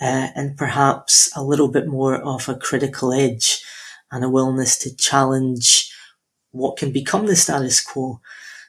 uh, 0.00 0.28
and 0.34 0.56
perhaps 0.56 1.30
a 1.36 1.42
little 1.44 1.68
bit 1.68 1.86
more 1.86 2.16
of 2.16 2.48
a 2.48 2.56
critical 2.56 3.12
edge 3.12 3.62
and 4.10 4.24
a 4.24 4.28
willingness 4.30 4.78
to 4.78 4.96
challenge 4.96 5.90
what 6.54 6.76
can 6.76 6.92
become 6.92 7.26
the 7.26 7.36
status 7.36 7.80
quo. 7.82 8.20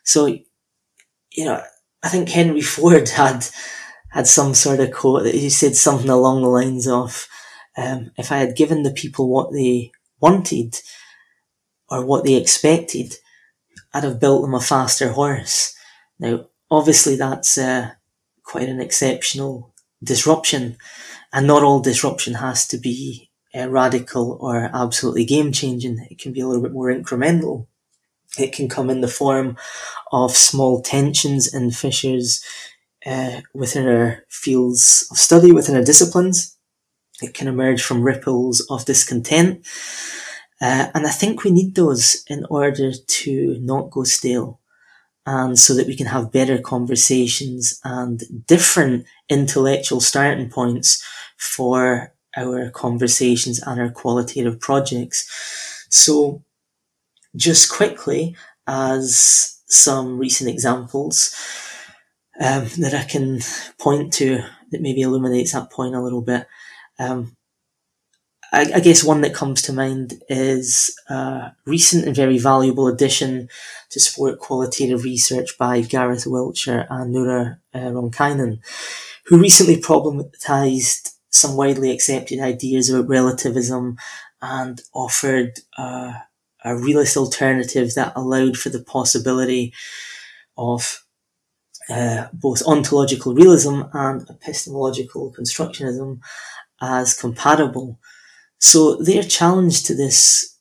So, 0.03 0.25
you 0.25 1.45
know, 1.45 1.61
I 2.03 2.09
think 2.09 2.29
Henry 2.29 2.61
Ford 2.73 3.09
had 3.09 3.47
had 4.09 4.27
some 4.27 4.53
sort 4.53 4.79
of 4.79 4.91
quote 4.91 5.23
that 5.23 5.35
he 5.35 5.49
said 5.49 5.75
something 5.75 6.09
along 6.09 6.41
the 6.41 6.47
lines 6.47 6.87
of, 6.87 7.27
um, 7.77 8.11
"If 8.17 8.31
I 8.31 8.37
had 8.37 8.55
given 8.55 8.83
the 8.83 8.91
people 8.91 9.29
what 9.29 9.51
they 9.51 9.91
wanted 10.21 10.81
or 11.89 12.05
what 12.05 12.23
they 12.23 12.35
expected, 12.35 13.15
I'd 13.93 14.03
have 14.03 14.19
built 14.19 14.41
them 14.41 14.53
a 14.53 14.61
faster 14.61 15.11
horse." 15.11 15.73
Now, 16.17 16.47
obviously 16.71 17.15
that's 17.15 17.57
uh, 17.57 17.91
quite 18.43 18.69
an 18.69 18.79
exceptional 18.79 19.73
disruption, 20.03 20.77
and 21.33 21.45
not 21.45 21.63
all 21.63 21.81
disruption 21.81 22.35
has 22.35 22.67
to 22.69 22.77
be 22.77 23.29
uh, 23.53 23.69
radical 23.69 24.37
or 24.41 24.69
absolutely 24.73 25.25
game 25.25 25.51
changing. 25.51 26.07
It 26.09 26.19
can 26.19 26.31
be 26.31 26.39
a 26.41 26.47
little 26.47 26.63
bit 26.63 26.73
more 26.73 26.91
incremental. 26.91 27.67
It 28.37 28.53
can 28.53 28.69
come 28.69 28.89
in 28.89 29.01
the 29.01 29.07
form 29.07 29.57
of 30.11 30.31
small 30.31 30.81
tensions 30.81 31.53
and 31.53 31.75
fissures 31.75 32.43
uh, 33.05 33.41
within 33.53 33.87
our 33.87 34.23
fields 34.29 35.07
of 35.11 35.17
study, 35.17 35.51
within 35.51 35.75
our 35.75 35.83
disciplines. 35.83 36.57
It 37.21 37.33
can 37.33 37.47
emerge 37.47 37.81
from 37.81 38.03
ripples 38.03 38.65
of 38.69 38.85
discontent. 38.85 39.65
Uh, 40.61 40.87
and 40.93 41.05
I 41.05 41.11
think 41.11 41.43
we 41.43 41.51
need 41.51 41.75
those 41.75 42.23
in 42.27 42.45
order 42.49 42.91
to 42.91 43.57
not 43.61 43.91
go 43.91 44.03
stale 44.03 44.59
and 45.25 45.57
so 45.57 45.73
that 45.73 45.87
we 45.87 45.95
can 45.95 46.05
have 46.07 46.31
better 46.31 46.59
conversations 46.59 47.79
and 47.83 48.21
different 48.47 49.05
intellectual 49.29 49.99
starting 49.99 50.49
points 50.49 51.03
for 51.37 52.13
our 52.37 52.69
conversations 52.69 53.59
and 53.59 53.81
our 53.81 53.89
qualitative 53.89 54.59
projects. 54.59 55.87
So 55.89 56.43
just 57.35 57.71
quickly 57.71 58.35
as 58.67 59.61
some 59.67 60.17
recent 60.17 60.49
examples 60.49 61.35
um, 62.39 62.67
that 62.77 62.93
I 62.93 63.03
can 63.03 63.39
point 63.79 64.13
to 64.13 64.43
that 64.71 64.81
maybe 64.81 65.01
illuminates 65.01 65.53
that 65.53 65.71
point 65.71 65.95
a 65.95 66.01
little 66.01 66.21
bit. 66.21 66.47
Um, 66.99 67.35
I, 68.51 68.71
I, 68.75 68.79
guess 68.79 69.03
one 69.03 69.21
that 69.21 69.33
comes 69.33 69.61
to 69.63 69.73
mind 69.73 70.13
is 70.29 70.95
a 71.09 71.51
recent 71.65 72.05
and 72.05 72.15
very 72.15 72.37
valuable 72.37 72.87
addition 72.87 73.49
to 73.89 73.99
sport 73.99 74.39
qualitative 74.39 75.03
research 75.03 75.57
by 75.57 75.81
Gareth 75.81 76.25
Wiltshire 76.25 76.87
and 76.89 77.13
Noora 77.13 77.57
uh, 77.73 77.79
Ronkainen, 77.79 78.59
who 79.25 79.39
recently 79.39 79.77
problematized 79.77 81.11
some 81.29 81.57
widely 81.57 81.91
accepted 81.91 82.39
ideas 82.39 82.89
about 82.89 83.09
relativism 83.09 83.97
and 84.41 84.81
offered 84.93 85.59
uh, 85.77 86.13
a 86.65 86.75
realist 86.75 87.15
alternative 87.15 87.93
that 87.95 88.11
allowed 88.15 88.57
for 88.57 88.69
the 88.69 88.83
possibility 88.83 89.73
of 90.57 91.05
uh, 91.89 92.27
both 92.33 92.65
ontological 92.65 93.35
realism 93.35 93.83
and 93.93 94.27
epistemological 94.29 95.33
constructionism 95.33 96.19
as 96.81 97.13
compatible. 97.13 97.99
So 98.59 98.95
their 98.95 99.21
challenge 99.21 99.83
to 99.83 99.95
this, 99.95 100.57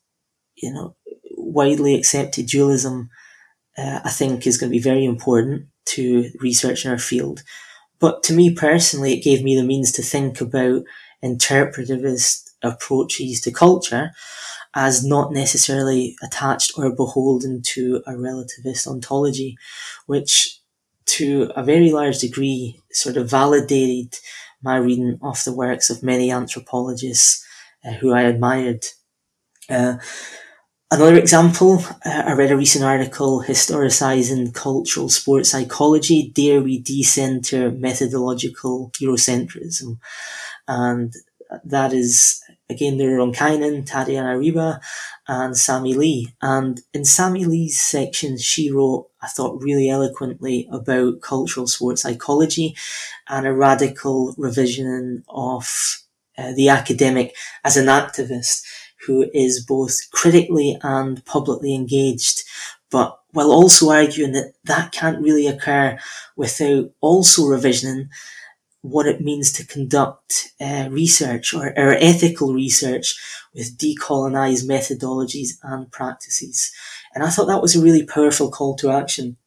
you 0.57 0.73
know, 0.73 0.95
widely 1.37 1.95
accepted 1.95 2.47
dualism, 2.47 3.09
uh, 3.79 4.01
I 4.05 4.11
think 4.11 4.47
is 4.47 4.59
going 4.59 4.71
to 4.71 4.77
be 4.77 4.83
very 4.83 5.05
important 5.05 5.69
to 5.87 6.31
research 6.41 6.85
in 6.85 6.91
our 6.91 6.99
field. 6.99 7.43
But 7.99 8.23
to 8.25 8.35
me 8.35 8.55
personally, 8.55 9.15
it 9.15 9.25
gave 9.25 9.43
me 9.43 9.57
the 9.57 9.65
means 9.65 9.93
to 9.93 10.03
think 10.03 10.41
about 10.41 10.83
interpretivist 11.25 12.51
approaches 12.63 13.41
to 13.43 13.51
culture 13.51 14.11
as 14.75 15.05
not 15.05 15.33
necessarily 15.33 16.17
attached 16.23 16.73
or 16.77 16.91
beholden 16.91 17.63
to 17.63 18.03
a 18.07 18.13
relativist 18.13 18.87
ontology, 18.87 19.57
which 20.07 20.61
to 21.07 21.51
a 21.55 21.63
very 21.63 21.93
large 21.93 22.19
degree 22.19 22.81
sort 22.91 23.17
of 23.17 23.31
validated 23.31 24.19
my 24.63 24.77
reading 24.77 25.19
of 25.23 25.43
the 25.45 25.53
works 25.53 25.91
of 25.91 26.03
many 26.03 26.31
anthropologists 26.31 27.45
uh, 27.85 27.93
who 27.93 28.13
I 28.13 28.23
admired. 28.23 28.85
Uh, 29.69 29.97
another 30.91 31.17
example, 31.17 31.85
uh, 32.05 32.23
I 32.27 32.33
read 32.33 32.51
a 32.51 32.57
recent 32.57 32.85
article 32.85 33.45
Historicizing 33.47 34.55
cultural 34.55 35.09
sports 35.09 35.51
psychology. 35.51 36.31
Dare 36.35 36.63
we 36.63 36.81
decenter 36.81 37.71
methodological 37.71 38.91
Eurocentrism? 39.01 39.99
And 40.67 41.13
that 41.65 41.93
is 41.93 42.43
again 42.71 42.99
there 42.99 43.21
on 43.21 43.33
Ronkainen, 43.33 43.87
Tatiana 43.87 44.37
Ryba, 44.37 44.81
and 45.29 45.57
Sammy 45.57 45.95
Lee. 45.95 46.35
And 46.43 46.81
in 46.93 47.05
Sammy 47.05 47.45
Lee's 47.45 47.79
section, 47.79 48.39
she 48.39 48.71
wrote, 48.71 49.09
I 49.23 49.29
thought, 49.29 49.63
really 49.63 49.89
eloquently 49.89 50.69
about 50.71 51.21
cultural 51.21 51.67
sports 51.67 52.03
psychology 52.03 52.77
and 53.29 53.47
a 53.47 53.53
radical 53.53 54.35
revision 54.37 55.25
of 55.29 55.99
uh, 56.37 56.53
the 56.53 56.69
academic 56.69 57.35
as 57.65 57.77
an 57.77 57.87
activist 57.87 58.65
who 59.07 59.31
is 59.35 59.65
both 59.65 60.11
critically 60.13 60.79
and 60.83 61.25
publicly 61.25 61.75
engaged, 61.75 62.43
but 62.91 63.19
while 63.33 63.51
also 63.51 63.91
arguing 63.91 64.33
that 64.33 64.55
that 64.65 64.93
can't 64.93 65.21
really 65.21 65.47
occur 65.47 65.99
without 66.37 66.91
also 67.01 67.43
revisioning 67.43 68.09
what 68.85 69.07
it 69.07 69.23
means 69.23 69.51
to 69.51 69.67
conduct 69.67 70.53
uh, 70.61 70.87
research 70.91 71.55
or, 71.55 71.69
or 71.69 71.95
ethical 71.95 72.53
research 72.53 73.19
with 73.55 73.79
decolonized 73.79 74.69
methodologies 74.69 75.53
and 75.63 75.91
practices. 75.91 76.71
And 77.15 77.25
I 77.25 77.31
thought 77.31 77.47
that 77.47 77.63
was 77.63 77.75
a 77.75 77.83
really 77.83 78.05
powerful 78.05 78.51
call 78.51 78.77
to 78.77 78.91
action 78.91 79.39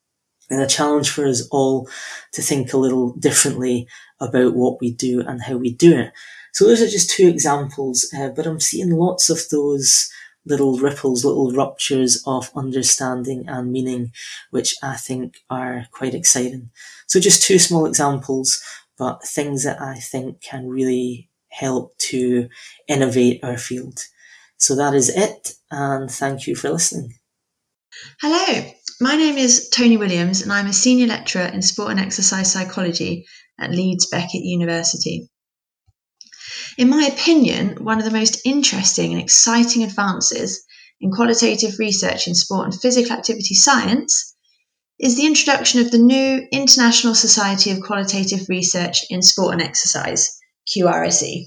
and 0.49 0.59
a 0.59 0.65
challenge 0.65 1.11
for 1.11 1.27
us 1.27 1.47
all 1.51 1.87
to 2.31 2.41
think 2.41 2.73
a 2.73 2.77
little 2.77 3.13
differently 3.13 3.87
about 4.19 4.55
what 4.55 4.81
we 4.81 4.91
do 4.91 5.21
and 5.21 5.43
how 5.43 5.57
we 5.57 5.71
do 5.71 5.95
it. 5.95 6.13
So 6.53 6.65
those 6.65 6.81
are 6.81 6.87
just 6.87 7.11
two 7.11 7.27
examples, 7.27 8.11
uh, 8.17 8.29
but 8.29 8.47
I'm 8.47 8.59
seeing 8.59 8.89
lots 8.89 9.29
of 9.29 9.37
those 9.51 10.11
little 10.47 10.79
ripples, 10.79 11.23
little 11.23 11.51
ruptures 11.51 12.23
of 12.25 12.49
understanding 12.55 13.47
and 13.47 13.71
meaning, 13.71 14.13
which 14.49 14.73
I 14.81 14.95
think 14.95 15.41
are 15.51 15.85
quite 15.91 16.15
exciting. 16.15 16.71
So 17.05 17.19
just 17.19 17.43
two 17.43 17.59
small 17.59 17.85
examples 17.85 18.63
but 18.97 19.23
things 19.23 19.63
that 19.63 19.81
I 19.81 19.95
think 19.95 20.41
can 20.41 20.67
really 20.67 21.29
help 21.49 21.97
to 21.97 22.49
innovate 22.87 23.43
our 23.43 23.57
field. 23.57 23.99
So 24.57 24.75
that 24.75 24.93
is 24.93 25.09
it, 25.09 25.53
and 25.71 26.09
thank 26.09 26.47
you 26.47 26.55
for 26.55 26.69
listening. 26.69 27.13
Hello, 28.21 28.71
my 28.99 29.15
name 29.15 29.37
is 29.37 29.69
Toni 29.69 29.97
Williams, 29.97 30.41
and 30.41 30.51
I'm 30.51 30.67
a 30.67 30.73
senior 30.73 31.07
lecturer 31.07 31.45
in 31.45 31.61
sport 31.61 31.91
and 31.91 31.99
exercise 31.99 32.51
psychology 32.51 33.25
at 33.59 33.71
Leeds 33.71 34.07
Beckett 34.07 34.43
University. 34.43 35.29
In 36.77 36.89
my 36.89 37.05
opinion, 37.05 37.83
one 37.83 37.97
of 37.97 38.05
the 38.05 38.11
most 38.11 38.41
interesting 38.45 39.11
and 39.13 39.21
exciting 39.21 39.83
advances 39.83 40.63
in 40.99 41.11
qualitative 41.11 41.79
research 41.79 42.27
in 42.27 42.35
sport 42.35 42.65
and 42.65 42.81
physical 42.81 43.13
activity 43.13 43.53
science 43.53 44.35
is 44.99 45.15
the 45.15 45.25
introduction 45.25 45.79
of 45.79 45.91
the 45.91 45.99
new 45.99 46.47
International 46.51 47.13
Society 47.13 47.69
of 47.71 47.81
Qualitative 47.81 48.49
Research 48.49 49.05
in 49.09 49.21
Sport 49.21 49.53
and 49.53 49.61
Exercise, 49.61 50.37
QRSE. 50.67 51.45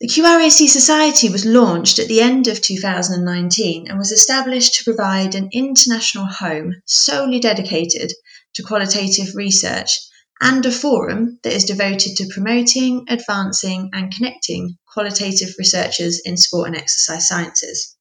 The 0.00 0.08
QRSE 0.08 0.68
Society 0.68 1.28
was 1.28 1.44
launched 1.44 1.98
at 1.98 2.08
the 2.08 2.20
end 2.20 2.46
of 2.46 2.62
2019 2.62 3.88
and 3.88 3.98
was 3.98 4.12
established 4.12 4.74
to 4.74 4.84
provide 4.84 5.34
an 5.34 5.50
international 5.52 6.26
home 6.26 6.76
solely 6.86 7.40
dedicated 7.40 8.12
to 8.54 8.62
qualitative 8.62 9.34
research 9.34 9.98
and 10.40 10.64
a 10.64 10.70
forum 10.70 11.38
that 11.42 11.52
is 11.52 11.64
devoted 11.64 12.16
to 12.16 12.28
promoting, 12.28 13.04
advancing, 13.08 13.90
and 13.92 14.14
connecting 14.14 14.78
qualitative 14.86 15.54
researchers 15.58 16.20
in 16.24 16.36
sport 16.36 16.68
and 16.68 16.76
exercise 16.76 17.28
sciences. 17.28 17.96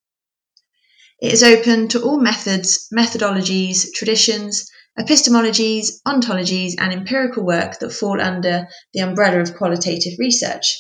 It 1.22 1.34
is 1.34 1.44
open 1.44 1.90
to 1.90 2.02
all 2.02 2.20
methods, 2.20 2.88
methodologies, 2.98 3.92
traditions, 3.94 4.70
epistemologies, 4.98 6.02
ontologies, 6.08 6.76
and 6.78 6.94
empirical 6.94 7.46
work 7.46 7.80
that 7.80 7.92
fall 7.92 8.22
under 8.22 8.68
the 8.94 9.02
umbrella 9.02 9.42
of 9.42 9.56
qualitative 9.56 10.14
research. 10.18 10.78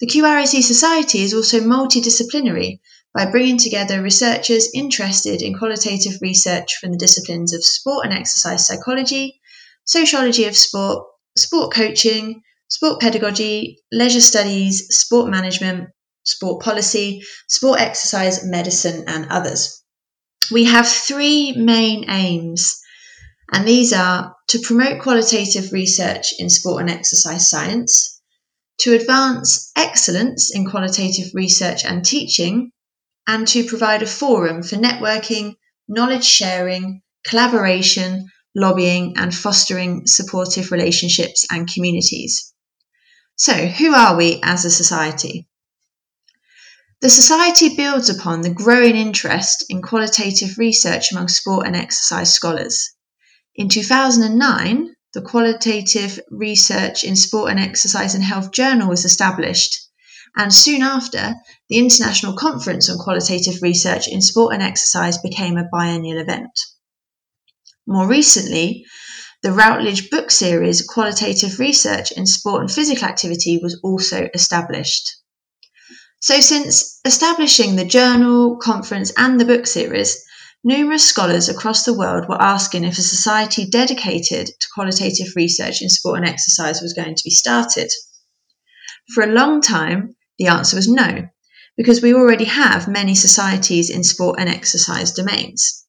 The 0.00 0.06
QRSE 0.06 0.62
Society 0.62 1.22
is 1.22 1.34
also 1.34 1.60
multidisciplinary 1.60 2.80
by 3.14 3.26
bringing 3.26 3.58
together 3.58 4.02
researchers 4.02 4.68
interested 4.74 5.40
in 5.40 5.58
qualitative 5.58 6.20
research 6.20 6.76
from 6.76 6.92
the 6.92 6.98
disciplines 6.98 7.52
of 7.52 7.64
sport 7.64 8.06
and 8.06 8.14
exercise 8.14 8.66
psychology, 8.66 9.40
sociology 9.84 10.46
of 10.46 10.56
sport, 10.56 11.06
sport 11.36 11.72
coaching, 11.72 12.42
sport 12.68 13.00
pedagogy, 13.00 13.78
leisure 13.92 14.20
studies, 14.20 14.86
sport 14.88 15.30
management, 15.30 15.90
sport 16.24 16.62
policy, 16.62 17.22
sport 17.48 17.80
exercise, 17.80 18.44
medicine, 18.44 19.04
and 19.06 19.26
others. 19.30 19.82
We 20.50 20.64
have 20.64 20.88
three 20.88 21.52
main 21.52 22.10
aims, 22.10 22.74
and 23.52 23.66
these 23.66 23.92
are 23.92 24.34
to 24.48 24.58
promote 24.60 25.02
qualitative 25.02 25.72
research 25.72 26.34
in 26.38 26.50
sport 26.50 26.82
and 26.82 26.90
exercise 26.90 27.48
science, 27.48 28.20
to 28.80 28.94
advance 28.94 29.70
excellence 29.76 30.54
in 30.54 30.68
qualitative 30.68 31.30
research 31.34 31.84
and 31.84 32.04
teaching, 32.04 32.72
and 33.26 33.46
to 33.48 33.64
provide 33.64 34.02
a 34.02 34.06
forum 34.06 34.62
for 34.62 34.76
networking, 34.76 35.54
knowledge 35.88 36.24
sharing, 36.24 37.02
collaboration, 37.26 38.28
lobbying, 38.54 39.14
and 39.16 39.34
fostering 39.34 40.06
supportive 40.06 40.70
relationships 40.70 41.46
and 41.50 41.72
communities. 41.72 42.52
So, 43.36 43.52
who 43.54 43.94
are 43.94 44.16
we 44.16 44.40
as 44.42 44.64
a 44.64 44.70
society? 44.70 45.48
The 47.00 47.10
Society 47.10 47.74
builds 47.76 48.08
upon 48.08 48.40
the 48.40 48.54
growing 48.54 48.96
interest 48.96 49.64
in 49.68 49.82
qualitative 49.82 50.56
research 50.58 51.12
among 51.12 51.28
sport 51.28 51.66
and 51.66 51.76
exercise 51.76 52.32
scholars. 52.32 52.90
In 53.56 53.68
2009, 53.68 54.94
the 55.12 55.22
Qualitative 55.22 56.18
Research 56.30 57.04
in 57.04 57.14
Sport 57.14 57.52
and 57.52 57.60
Exercise 57.60 58.14
and 58.14 58.24
Health 58.24 58.50
Journal 58.50 58.88
was 58.88 59.04
established, 59.04 59.88
and 60.36 60.52
soon 60.52 60.82
after, 60.82 61.34
the 61.68 61.78
International 61.78 62.34
Conference 62.34 62.88
on 62.90 62.98
Qualitative 62.98 63.62
Research 63.62 64.08
in 64.08 64.20
Sport 64.20 64.54
and 64.54 64.62
Exercise 64.62 65.18
became 65.18 65.56
a 65.56 65.68
biennial 65.70 66.18
event. 66.18 66.50
More 67.86 68.08
recently, 68.08 68.84
the 69.42 69.52
Routledge 69.52 70.10
book 70.10 70.30
series 70.30 70.82
Qualitative 70.82 71.60
Research 71.60 72.10
in 72.12 72.26
Sport 72.26 72.62
and 72.62 72.70
Physical 72.70 73.06
Activity 73.06 73.60
was 73.62 73.78
also 73.84 74.28
established. 74.34 75.16
So, 76.26 76.40
since 76.40 77.00
establishing 77.04 77.76
the 77.76 77.84
journal, 77.84 78.56
conference, 78.56 79.12
and 79.18 79.38
the 79.38 79.44
book 79.44 79.66
series, 79.66 80.24
numerous 80.64 81.04
scholars 81.04 81.50
across 81.50 81.84
the 81.84 81.92
world 81.92 82.30
were 82.30 82.40
asking 82.40 82.84
if 82.84 82.96
a 82.96 83.02
society 83.02 83.68
dedicated 83.68 84.46
to 84.46 84.68
qualitative 84.74 85.36
research 85.36 85.82
in 85.82 85.90
sport 85.90 86.20
and 86.20 86.26
exercise 86.26 86.80
was 86.80 86.94
going 86.94 87.14
to 87.14 87.24
be 87.24 87.30
started. 87.30 87.90
For 89.12 89.22
a 89.22 89.34
long 89.34 89.60
time, 89.60 90.16
the 90.38 90.46
answer 90.46 90.76
was 90.76 90.88
no, 90.88 91.28
because 91.76 92.00
we 92.00 92.14
already 92.14 92.46
have 92.46 92.88
many 92.88 93.14
societies 93.14 93.90
in 93.90 94.02
sport 94.02 94.40
and 94.40 94.48
exercise 94.48 95.12
domains. 95.12 95.84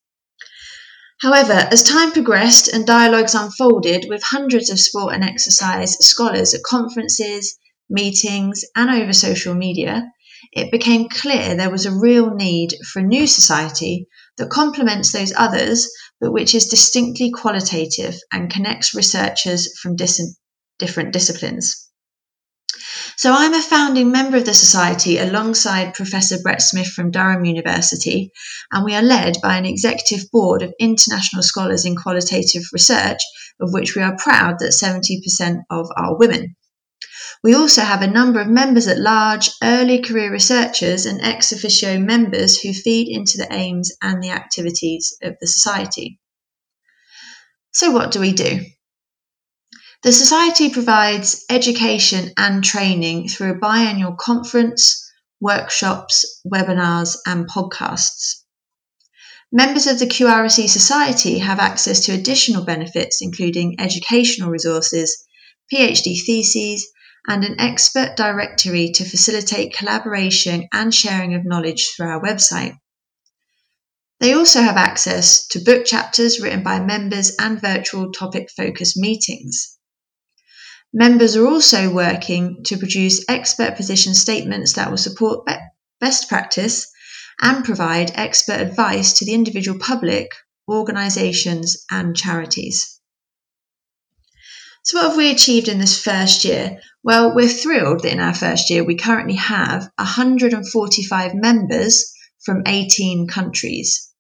However, 1.22 1.70
as 1.72 1.82
time 1.82 2.12
progressed 2.12 2.68
and 2.68 2.86
dialogues 2.86 3.36
unfolded 3.36 4.08
with 4.10 4.22
hundreds 4.22 4.70
of 4.70 4.82
sport 4.82 5.16
and 5.16 5.24
exercise 5.24 5.96
scholars 6.06 6.54
at 6.54 6.62
conferences, 6.64 7.58
meetings, 7.90 8.66
and 8.76 8.90
over 8.90 9.14
social 9.14 9.56
media, 9.56 10.12
it 10.52 10.72
became 10.72 11.10
clear 11.10 11.56
there 11.56 11.70
was 11.70 11.86
a 11.86 11.92
real 11.96 12.34
need 12.34 12.76
for 12.92 13.00
a 13.00 13.04
new 13.04 13.28
society 13.28 14.08
that 14.38 14.50
complements 14.50 15.12
those 15.12 15.34
others, 15.36 15.88
but 16.20 16.32
which 16.32 16.54
is 16.54 16.68
distinctly 16.68 17.32
qualitative 17.32 18.20
and 18.32 18.52
connects 18.52 18.94
researchers 18.94 19.78
from 19.80 19.96
dis- 19.96 20.38
different 20.80 21.14
disciplines. 21.14 21.90
So, 23.18 23.32
I'm 23.34 23.54
a 23.54 23.62
founding 23.62 24.12
member 24.12 24.36
of 24.36 24.46
the 24.46 24.54
Society 24.54 25.18
alongside 25.18 25.94
Professor 25.94 26.38
Brett 26.44 26.62
Smith 26.62 26.88
from 26.88 27.12
Durham 27.12 27.46
University, 27.46 28.32
and 28.72 28.84
we 28.84 28.94
are 28.94 29.02
led 29.02 29.38
by 29.42 29.56
an 29.58 29.66
executive 29.66 30.30
board 30.32 30.62
of 30.62 30.74
international 30.80 31.42
scholars 31.42 31.86
in 31.86 31.96
qualitative 31.96 32.64
research, 32.74 33.20
of 33.62 33.72
which 33.72 33.96
we 33.96 34.02
are 34.02 34.18
proud 34.18 34.60
that 34.60 34.74
70% 34.74 35.62
of 35.70 35.88
are 35.96 36.18
women. 36.18 36.56
We 37.44 37.54
also 37.54 37.82
have 37.82 38.02
a 38.02 38.08
number 38.08 38.40
of 38.40 38.48
members 38.48 38.88
at 38.88 38.98
large, 38.98 39.50
early 39.62 40.02
career 40.02 40.32
researchers, 40.32 41.06
and 41.06 41.22
ex 41.22 41.52
officio 41.52 42.00
members 42.00 42.60
who 42.60 42.74
feed 42.74 43.08
into 43.08 43.38
the 43.38 43.52
aims 43.52 43.92
and 44.02 44.24
the 44.24 44.32
activities 44.32 45.16
of 45.22 45.36
the 45.40 45.48
Society. 45.48 46.20
So, 47.72 47.92
what 47.92 48.12
do 48.12 48.20
we 48.20 48.32
do? 48.32 48.62
The 50.04 50.12
Society 50.12 50.70
provides 50.70 51.44
education 51.50 52.32
and 52.38 52.64
training 52.64 53.28
through 53.28 53.52
a 53.52 53.60
biannual 53.60 54.18
conference, 54.18 55.04
workshops, 55.42 56.42
webinars, 56.48 57.18
and 57.26 57.50
podcasts. 57.50 58.44
Members 59.52 59.88
of 59.88 60.00
the 60.00 60.06
QRSE 60.06 60.70
Society 60.70 61.40
have 61.40 61.60
access 61.60 62.06
to 62.06 62.14
additional 62.14 62.64
benefits, 62.64 63.22
including 63.22 63.80
educational 63.80 64.50
resources, 64.50 65.26
PhD 65.74 66.24
theses, 66.26 66.86
and 67.28 67.44
an 67.44 67.60
expert 67.60 68.16
directory 68.16 68.92
to 68.94 69.10
facilitate 69.10 69.74
collaboration 69.74 70.68
and 70.74 70.94
sharing 70.94 71.34
of 71.34 71.46
knowledge 71.46 71.92
through 71.96 72.08
our 72.08 72.22
website. 72.22 72.78
They 74.20 74.34
also 74.34 74.62
have 74.62 74.78
access 74.78 75.46
to 75.48 75.60
book 75.60 75.86
chapters 75.86 76.40
written 76.40 76.64
by 76.64 76.80
members 76.80 77.36
and 77.40 77.60
virtual 77.60 78.12
topic 78.12 78.50
focused 78.56 78.96
meetings. 78.98 79.78
Members 80.94 81.36
are 81.36 81.46
also 81.46 81.94
working 81.94 82.64
to 82.66 82.78
produce 82.78 83.26
expert 83.28 83.76
position 83.76 84.14
statements 84.14 84.74
that 84.74 84.90
will 84.90 84.98
support 84.98 85.46
be- 85.46 85.58
best 86.00 86.30
practice 86.30 86.88
and 87.42 87.66
provide 87.66 88.12
expert 88.16 88.62
advice 88.62 89.12
to 89.14 89.26
the 89.26 89.34
individual 89.34 89.78
public, 89.78 90.30
organisations, 90.70 91.84
and 91.92 92.16
charities. 92.16 92.95
So, 94.88 95.00
what 95.00 95.08
have 95.08 95.18
we 95.18 95.32
achieved 95.32 95.68
in 95.68 95.80
this 95.80 96.00
first 96.00 96.46
year? 96.46 96.78
Well, 97.04 97.34
we're 97.34 97.50
thrilled 97.50 98.04
that 98.04 98.12
in 98.12 98.20
our 98.20 98.36
first 98.36 98.70
year 98.70 98.84
we 98.84 98.96
currently 98.96 99.34
have 99.34 99.90
145 99.98 101.34
members 101.34 102.14
from 102.46 102.62
18 102.68 103.28
countries. 103.28 104.12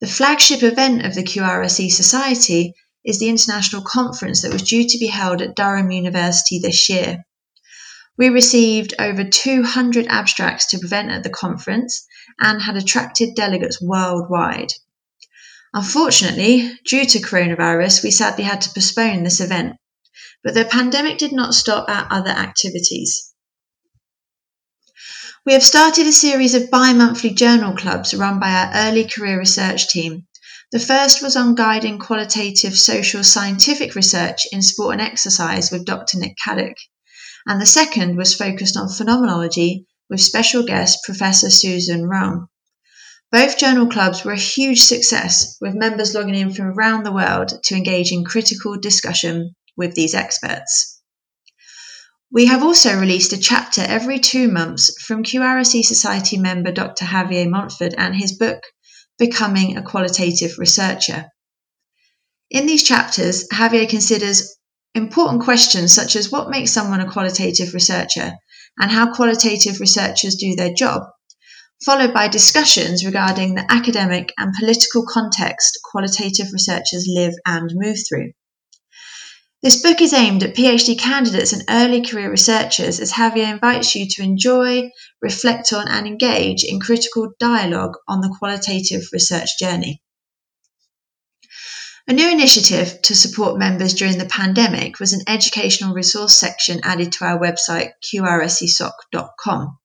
The 0.00 0.06
flagship 0.06 0.62
event 0.62 1.04
of 1.04 1.14
the 1.14 1.22
QRSE 1.22 1.92
Society 1.92 2.72
is 3.04 3.18
the 3.18 3.28
international 3.28 3.82
conference 3.82 4.40
that 4.40 4.52
was 4.54 4.62
due 4.62 4.88
to 4.88 4.98
be 4.98 5.08
held 5.08 5.42
at 5.42 5.54
Durham 5.54 5.90
University 5.90 6.58
this 6.58 6.88
year. 6.88 7.26
We 8.16 8.30
received 8.30 8.94
over 8.98 9.24
200 9.24 10.06
abstracts 10.06 10.64
to 10.68 10.78
present 10.78 11.10
at 11.10 11.22
the 11.22 11.28
conference 11.28 12.06
and 12.40 12.62
had 12.62 12.78
attracted 12.78 13.34
delegates 13.34 13.78
worldwide. 13.82 14.72
Unfortunately, 15.74 16.78
due 16.86 17.04
to 17.04 17.18
coronavirus, 17.18 18.02
we 18.02 18.10
sadly 18.10 18.44
had 18.44 18.62
to 18.62 18.70
postpone 18.70 19.22
this 19.22 19.40
event, 19.40 19.76
but 20.42 20.54
the 20.54 20.64
pandemic 20.64 21.18
did 21.18 21.32
not 21.32 21.54
stop 21.54 21.88
our 21.88 22.06
other 22.10 22.30
activities. 22.30 23.32
We 25.44 25.52
have 25.52 25.62
started 25.62 26.06
a 26.06 26.12
series 26.12 26.54
of 26.54 26.70
bi 26.70 26.92
monthly 26.92 27.30
journal 27.30 27.76
clubs 27.76 28.14
run 28.14 28.38
by 28.38 28.50
our 28.50 28.72
early 28.88 29.04
career 29.04 29.38
research 29.38 29.88
team 29.88 30.26
the 30.72 30.78
first 30.78 31.20
was 31.20 31.36
on 31.36 31.54
guiding 31.54 31.98
qualitative 31.98 32.78
social 32.78 33.22
scientific 33.22 33.94
research 33.94 34.46
in 34.52 34.62
sport 34.62 34.94
and 34.94 35.02
exercise 35.02 35.70
with 35.70 35.84
Dr. 35.84 36.16
Nick 36.16 36.34
Caddick, 36.42 36.78
and 37.46 37.60
the 37.60 37.66
second 37.66 38.16
was 38.16 38.34
focused 38.34 38.74
on 38.74 38.88
phenomenology 38.88 39.86
with 40.08 40.22
special 40.22 40.62
guest 40.62 41.00
Professor 41.04 41.50
Susan 41.50 42.06
Roan. 42.06 42.46
Both 43.30 43.58
journal 43.58 43.86
clubs 43.86 44.24
were 44.24 44.32
a 44.32 44.38
huge 44.38 44.80
success, 44.80 45.58
with 45.60 45.74
members 45.74 46.14
logging 46.14 46.36
in 46.36 46.54
from 46.54 46.68
around 46.68 47.04
the 47.04 47.12
world 47.12 47.62
to 47.64 47.76
engage 47.76 48.10
in 48.10 48.24
critical 48.24 48.78
discussion 48.78 49.54
with 49.76 49.94
these 49.94 50.14
experts. 50.14 51.00
We 52.30 52.46
have 52.46 52.62
also 52.62 52.98
released 52.98 53.34
a 53.34 53.38
chapter 53.38 53.82
every 53.82 54.18
two 54.18 54.48
months 54.48 54.90
from 55.02 55.22
QRSE 55.22 55.84
Society 55.84 56.38
member 56.38 56.72
Dr. 56.72 57.04
Javier 57.04 57.46
Monforte 57.46 57.94
and 57.98 58.16
his 58.16 58.32
book 58.32 58.62
Becoming 59.18 59.76
a 59.76 59.82
Qualitative 59.82 60.58
Researcher. 60.58 61.26
In 62.50 62.64
these 62.64 62.82
chapters, 62.82 63.46
Javier 63.48 63.86
considers 63.86 64.56
important 64.94 65.42
questions 65.42 65.92
such 65.92 66.16
as 66.16 66.30
what 66.30 66.48
makes 66.48 66.70
someone 66.70 67.00
a 67.00 67.10
qualitative 67.10 67.74
researcher 67.74 68.32
and 68.80 68.90
how 68.90 69.12
qualitative 69.12 69.80
researchers 69.80 70.34
do 70.36 70.56
their 70.56 70.72
job, 70.72 71.02
followed 71.84 72.14
by 72.14 72.28
discussions 72.28 73.04
regarding 73.04 73.54
the 73.54 73.70
academic 73.70 74.32
and 74.38 74.54
political 74.58 75.04
context 75.06 75.78
qualitative 75.90 76.52
researchers 76.52 77.06
live 77.06 77.34
and 77.44 77.70
move 77.74 77.98
through. 78.08 78.32
This 79.62 79.80
book 79.80 80.00
is 80.00 80.12
aimed 80.12 80.42
at 80.42 80.56
PhD 80.56 80.98
candidates 80.98 81.52
and 81.52 81.62
early 81.68 82.02
career 82.02 82.28
researchers 82.28 82.98
as 82.98 83.12
Javier 83.12 83.48
invites 83.48 83.94
you 83.94 84.08
to 84.08 84.22
enjoy, 84.22 84.90
reflect 85.20 85.72
on, 85.72 85.86
and 85.86 86.04
engage 86.04 86.64
in 86.64 86.80
critical 86.80 87.32
dialogue 87.38 87.92
on 88.08 88.22
the 88.22 88.34
qualitative 88.40 89.02
research 89.12 89.50
journey. 89.60 90.02
A 92.08 92.12
new 92.12 92.28
initiative 92.28 93.00
to 93.02 93.14
support 93.14 93.56
members 93.56 93.94
during 93.94 94.18
the 94.18 94.26
pandemic 94.26 94.98
was 94.98 95.12
an 95.12 95.22
educational 95.28 95.94
resource 95.94 96.36
section 96.36 96.80
added 96.82 97.12
to 97.12 97.24
our 97.24 97.38
website, 97.38 97.90
qrsesoc.com. 98.04 99.78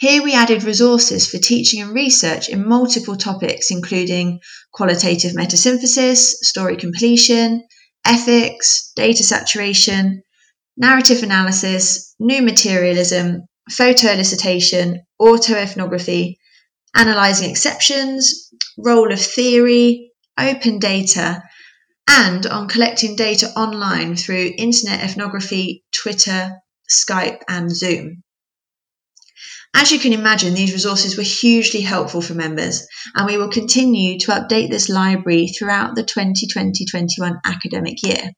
Here 0.00 0.22
we 0.22 0.32
added 0.32 0.64
resources 0.64 1.28
for 1.28 1.36
teaching 1.36 1.82
and 1.82 1.94
research 1.94 2.48
in 2.48 2.66
multiple 2.66 3.16
topics, 3.18 3.70
including 3.70 4.40
qualitative 4.72 5.32
metasynthesis, 5.32 6.36
story 6.40 6.78
completion, 6.78 7.64
ethics, 8.04 8.92
data 8.96 9.22
saturation, 9.22 10.22
narrative 10.76 11.22
analysis, 11.22 12.14
new 12.18 12.42
materialism, 12.42 13.46
photo 13.70 14.08
elicitation, 14.08 14.98
autoethnography, 15.20 16.34
analysing 16.94 17.50
exceptions, 17.50 18.50
role 18.78 19.12
of 19.12 19.20
theory, 19.20 20.10
open 20.38 20.78
data, 20.78 21.42
and 22.08 22.46
on 22.46 22.68
collecting 22.68 23.16
data 23.16 23.48
online 23.56 24.16
through 24.16 24.52
internet 24.58 25.00
ethnography, 25.00 25.84
Twitter, 25.92 26.50
Skype, 26.90 27.40
and 27.48 27.74
Zoom. 27.74 28.23
As 29.76 29.90
you 29.90 29.98
can 29.98 30.12
imagine, 30.12 30.54
these 30.54 30.72
resources 30.72 31.16
were 31.16 31.24
hugely 31.24 31.80
helpful 31.80 32.22
for 32.22 32.34
members, 32.34 32.86
and 33.16 33.26
we 33.26 33.36
will 33.36 33.48
continue 33.48 34.20
to 34.20 34.30
update 34.30 34.70
this 34.70 34.88
library 34.88 35.48
throughout 35.48 35.96
the 35.96 36.04
2020 36.04 36.86
21 36.86 37.40
academic 37.44 38.00
year. 38.04 38.30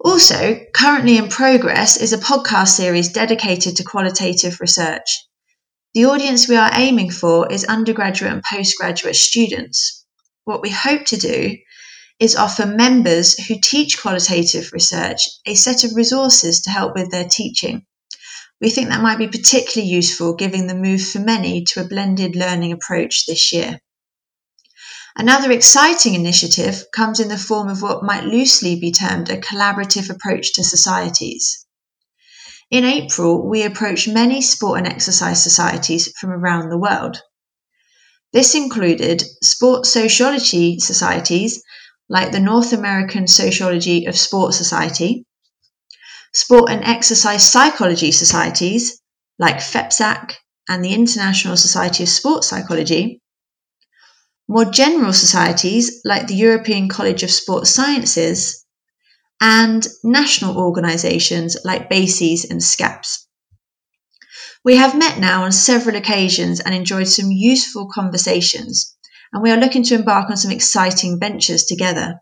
Also, 0.00 0.60
currently 0.72 1.18
in 1.18 1.28
progress 1.28 1.98
is 1.98 2.14
a 2.14 2.18
podcast 2.18 2.68
series 2.68 3.10
dedicated 3.10 3.76
to 3.76 3.84
qualitative 3.84 4.60
research. 4.60 5.26
The 5.92 6.06
audience 6.06 6.48
we 6.48 6.56
are 6.56 6.70
aiming 6.72 7.10
for 7.10 7.52
is 7.52 7.64
undergraduate 7.64 8.32
and 8.32 8.42
postgraduate 8.42 9.16
students. 9.16 10.06
What 10.44 10.62
we 10.62 10.70
hope 10.70 11.04
to 11.06 11.18
do 11.18 11.54
is 12.18 12.34
offer 12.34 12.64
members 12.64 13.38
who 13.46 13.56
teach 13.62 14.00
qualitative 14.00 14.72
research 14.72 15.28
a 15.46 15.54
set 15.54 15.84
of 15.84 15.94
resources 15.94 16.60
to 16.62 16.70
help 16.70 16.94
with 16.94 17.10
their 17.10 17.28
teaching 17.28 17.84
we 18.60 18.70
think 18.70 18.88
that 18.88 19.02
might 19.02 19.18
be 19.18 19.28
particularly 19.28 19.90
useful 19.90 20.34
given 20.34 20.66
the 20.66 20.74
move 20.74 21.02
for 21.06 21.18
many 21.18 21.64
to 21.64 21.80
a 21.80 21.88
blended 21.88 22.34
learning 22.34 22.72
approach 22.72 23.26
this 23.26 23.52
year. 23.52 23.80
Another 25.18 25.50
exciting 25.50 26.14
initiative 26.14 26.84
comes 26.94 27.20
in 27.20 27.28
the 27.28 27.38
form 27.38 27.68
of 27.68 27.82
what 27.82 28.02
might 28.02 28.24
loosely 28.24 28.78
be 28.78 28.92
termed 28.92 29.30
a 29.30 29.40
collaborative 29.40 30.10
approach 30.10 30.52
to 30.54 30.64
societies. 30.64 31.64
In 32.70 32.84
April, 32.84 33.48
we 33.48 33.62
approached 33.62 34.08
many 34.08 34.42
sport 34.42 34.78
and 34.78 34.88
exercise 34.88 35.42
societies 35.42 36.12
from 36.18 36.30
around 36.30 36.68
the 36.68 36.78
world. 36.78 37.22
This 38.32 38.54
included 38.54 39.22
sport 39.42 39.86
sociology 39.86 40.80
societies 40.80 41.62
like 42.08 42.32
the 42.32 42.40
North 42.40 42.72
American 42.72 43.26
Sociology 43.26 44.06
of 44.06 44.18
Sport 44.18 44.54
Society, 44.54 45.25
sport 46.36 46.70
and 46.70 46.84
exercise 46.84 47.50
psychology 47.50 48.12
societies 48.12 49.00
like 49.38 49.56
FEPSAC 49.56 50.34
and 50.68 50.84
the 50.84 50.92
International 50.92 51.56
Society 51.56 52.02
of 52.02 52.10
Sports 52.10 52.48
Psychology, 52.48 53.22
more 54.46 54.66
general 54.66 55.14
societies 55.14 56.02
like 56.04 56.26
the 56.26 56.34
European 56.34 56.90
College 56.90 57.22
of 57.22 57.30
Sports 57.30 57.70
Sciences, 57.70 58.66
and 59.40 59.88
national 60.04 60.58
organisations 60.58 61.56
like 61.64 61.88
BASES 61.88 62.44
and 62.50 62.60
SCAPPS. 62.60 63.26
We 64.62 64.76
have 64.76 64.98
met 64.98 65.18
now 65.18 65.44
on 65.44 65.52
several 65.52 65.96
occasions 65.96 66.60
and 66.60 66.74
enjoyed 66.74 67.08
some 67.08 67.30
useful 67.30 67.88
conversations, 67.90 68.94
and 69.32 69.42
we 69.42 69.50
are 69.50 69.56
looking 69.56 69.84
to 69.84 69.94
embark 69.94 70.28
on 70.28 70.36
some 70.36 70.50
exciting 70.50 71.18
ventures 71.18 71.64
together. 71.64 72.20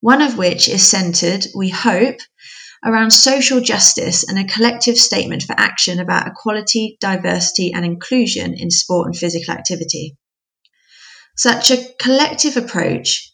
One 0.00 0.22
of 0.22 0.38
which 0.38 0.68
is 0.68 0.86
centred, 0.86 1.46
we 1.56 1.70
hope, 1.70 2.18
around 2.84 3.10
social 3.10 3.60
justice 3.60 4.28
and 4.28 4.38
a 4.38 4.44
collective 4.44 4.96
statement 4.96 5.42
for 5.42 5.54
action 5.58 5.98
about 5.98 6.26
equality, 6.26 6.96
diversity, 7.00 7.72
and 7.72 7.84
inclusion 7.84 8.54
in 8.54 8.70
sport 8.70 9.06
and 9.06 9.16
physical 9.16 9.54
activity. 9.54 10.16
Such 11.36 11.70
a 11.70 11.84
collective 12.00 12.56
approach, 12.56 13.32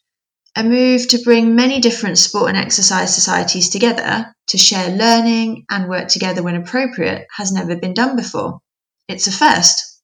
a 0.56 0.62
move 0.62 1.08
to 1.08 1.22
bring 1.22 1.56
many 1.56 1.80
different 1.80 2.18
sport 2.18 2.50
and 2.50 2.58
exercise 2.58 3.14
societies 3.14 3.68
together 3.68 4.34
to 4.48 4.58
share 4.58 4.96
learning 4.96 5.64
and 5.70 5.88
work 5.88 6.08
together 6.08 6.42
when 6.42 6.54
appropriate, 6.54 7.26
has 7.36 7.50
never 7.50 7.76
been 7.76 7.94
done 7.94 8.16
before. 8.16 8.60
It's 9.08 9.26
a 9.26 9.32
first. 9.32 10.02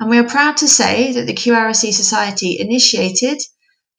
And 0.00 0.10
we 0.10 0.18
are 0.18 0.24
proud 0.24 0.58
to 0.58 0.68
say 0.68 1.12
that 1.12 1.26
the 1.26 1.34
QRSE 1.34 1.92
Society 1.92 2.58
initiated 2.60 3.38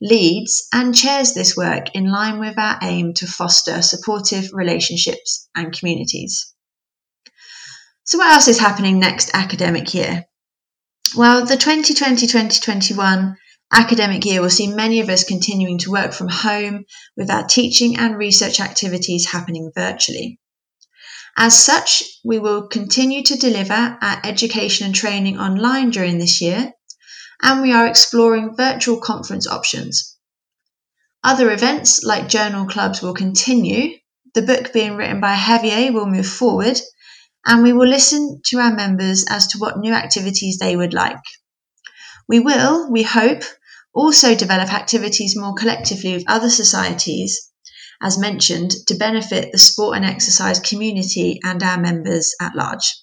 leads 0.02 0.68
and 0.74 0.96
chairs 0.96 1.34
this 1.34 1.58
work 1.58 1.94
in 1.94 2.10
line 2.10 2.40
with 2.40 2.58
our 2.58 2.80
aim 2.82 3.14
to 3.14 3.28
foster 3.28 3.82
supportive 3.82 4.52
relationships 4.54 5.50
and 5.56 5.78
communities. 5.78 6.54
So, 8.04 8.18
what 8.18 8.32
else 8.32 8.48
is 8.48 8.60
happening 8.60 9.00
next 9.00 9.32
academic 9.34 9.94
year? 9.94 10.26
Well, 11.16 11.46
the 11.46 11.58
2020 11.58 12.28
2021 12.28 13.36
academic 13.72 14.26
year 14.26 14.42
will 14.42 14.50
see 14.50 14.68
many 14.68 15.00
of 15.00 15.10
us 15.10 15.24
continuing 15.24 15.78
to 15.80 15.92
work 15.92 16.14
from 16.14 16.28
home 16.28 16.86
with 17.16 17.30
our 17.30 17.46
teaching 17.46 17.98
and 17.98 18.18
research 18.18 18.60
activities 18.60 19.28
happening 19.28 19.72
virtually. 19.76 20.40
As 21.38 21.58
such, 21.64 22.04
we 22.24 22.40
will 22.40 22.68
continue 22.68 23.24
to 23.24 23.38
deliver 23.38 23.74
our 23.74 24.22
education 24.24 24.88
and 24.88 24.96
training 24.96 25.40
online 25.40 25.92
during 25.92 26.18
this 26.18 26.42
year 26.42 26.74
and 27.42 27.62
we 27.62 27.72
are 27.72 27.88
exploring 27.88 28.56
virtual 28.56 29.00
conference 29.00 29.48
options. 29.48 30.18
Other 31.24 31.52
events 31.52 32.04
like 32.04 32.30
journal 32.30 32.66
clubs 32.66 33.02
will 33.02 33.14
continue, 33.14 33.98
the 34.34 34.42
book 34.42 34.72
being 34.74 34.96
written 34.96 35.20
by 35.20 35.36
Javier 35.36 35.94
will 35.94 36.06
move 36.06 36.28
forward, 36.28 36.80
and 37.46 37.64
we 37.64 37.74
will 37.74 37.88
listen 37.88 38.42
to 38.46 38.60
our 38.60 38.74
members 38.74 39.26
as 39.30 39.48
to 39.48 39.58
what 39.58 39.80
new 39.80 39.94
activities 39.94 40.58
they 40.58 40.76
would 40.76 40.94
like. 40.94 41.18
We 42.28 42.40
will, 42.40 42.92
we 42.92 43.04
hope, 43.04 43.44
also 43.94 44.36
develop 44.36 44.72
activities 44.72 45.36
more 45.36 45.56
collectively 45.56 46.14
with 46.14 46.30
other 46.30 46.50
societies, 46.50 47.50
as 48.02 48.18
mentioned, 48.20 48.72
to 48.88 48.96
benefit 48.96 49.52
the 49.52 49.58
sport 49.58 49.98
and 49.98 50.06
exercise 50.06 50.60
community 50.60 51.40
and 51.44 51.62
our 51.64 51.80
members 51.80 52.36
at 52.40 52.56
large. 52.56 52.99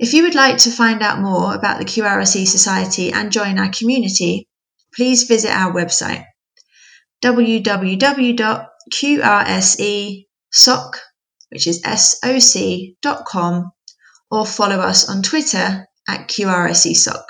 If 0.00 0.14
you 0.14 0.22
would 0.22 0.34
like 0.34 0.56
to 0.58 0.70
find 0.70 1.02
out 1.02 1.20
more 1.20 1.54
about 1.54 1.78
the 1.78 1.84
QRSE 1.84 2.46
Society 2.46 3.12
and 3.12 3.30
join 3.30 3.58
our 3.58 3.68
community, 3.70 4.48
please 4.94 5.24
visit 5.24 5.50
our 5.50 5.74
website 5.74 6.24
www.qrsesoc, 7.22 8.00
which 11.50 11.66
is 11.66 11.82
soc.com, 11.82 13.72
or 14.30 14.46
follow 14.46 14.78
us 14.78 15.06
on 15.06 15.20
Twitter 15.22 15.86
at 16.08 16.28
QRSESOC. 16.28 17.22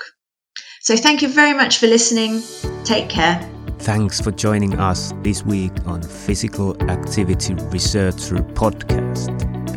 So 0.79 0.95
thank 0.95 1.21
you 1.21 1.27
very 1.27 1.53
much 1.53 1.77
for 1.77 1.87
listening. 1.87 2.41
Take 2.85 3.09
care. 3.09 3.45
Thanks 3.79 4.21
for 4.21 4.31
joining 4.31 4.79
us 4.79 5.11
this 5.23 5.43
week 5.43 5.73
on 5.85 6.01
Physical 6.01 6.81
Activity 6.89 7.53
Researcher 7.55 8.37
Podcast. 8.37 9.50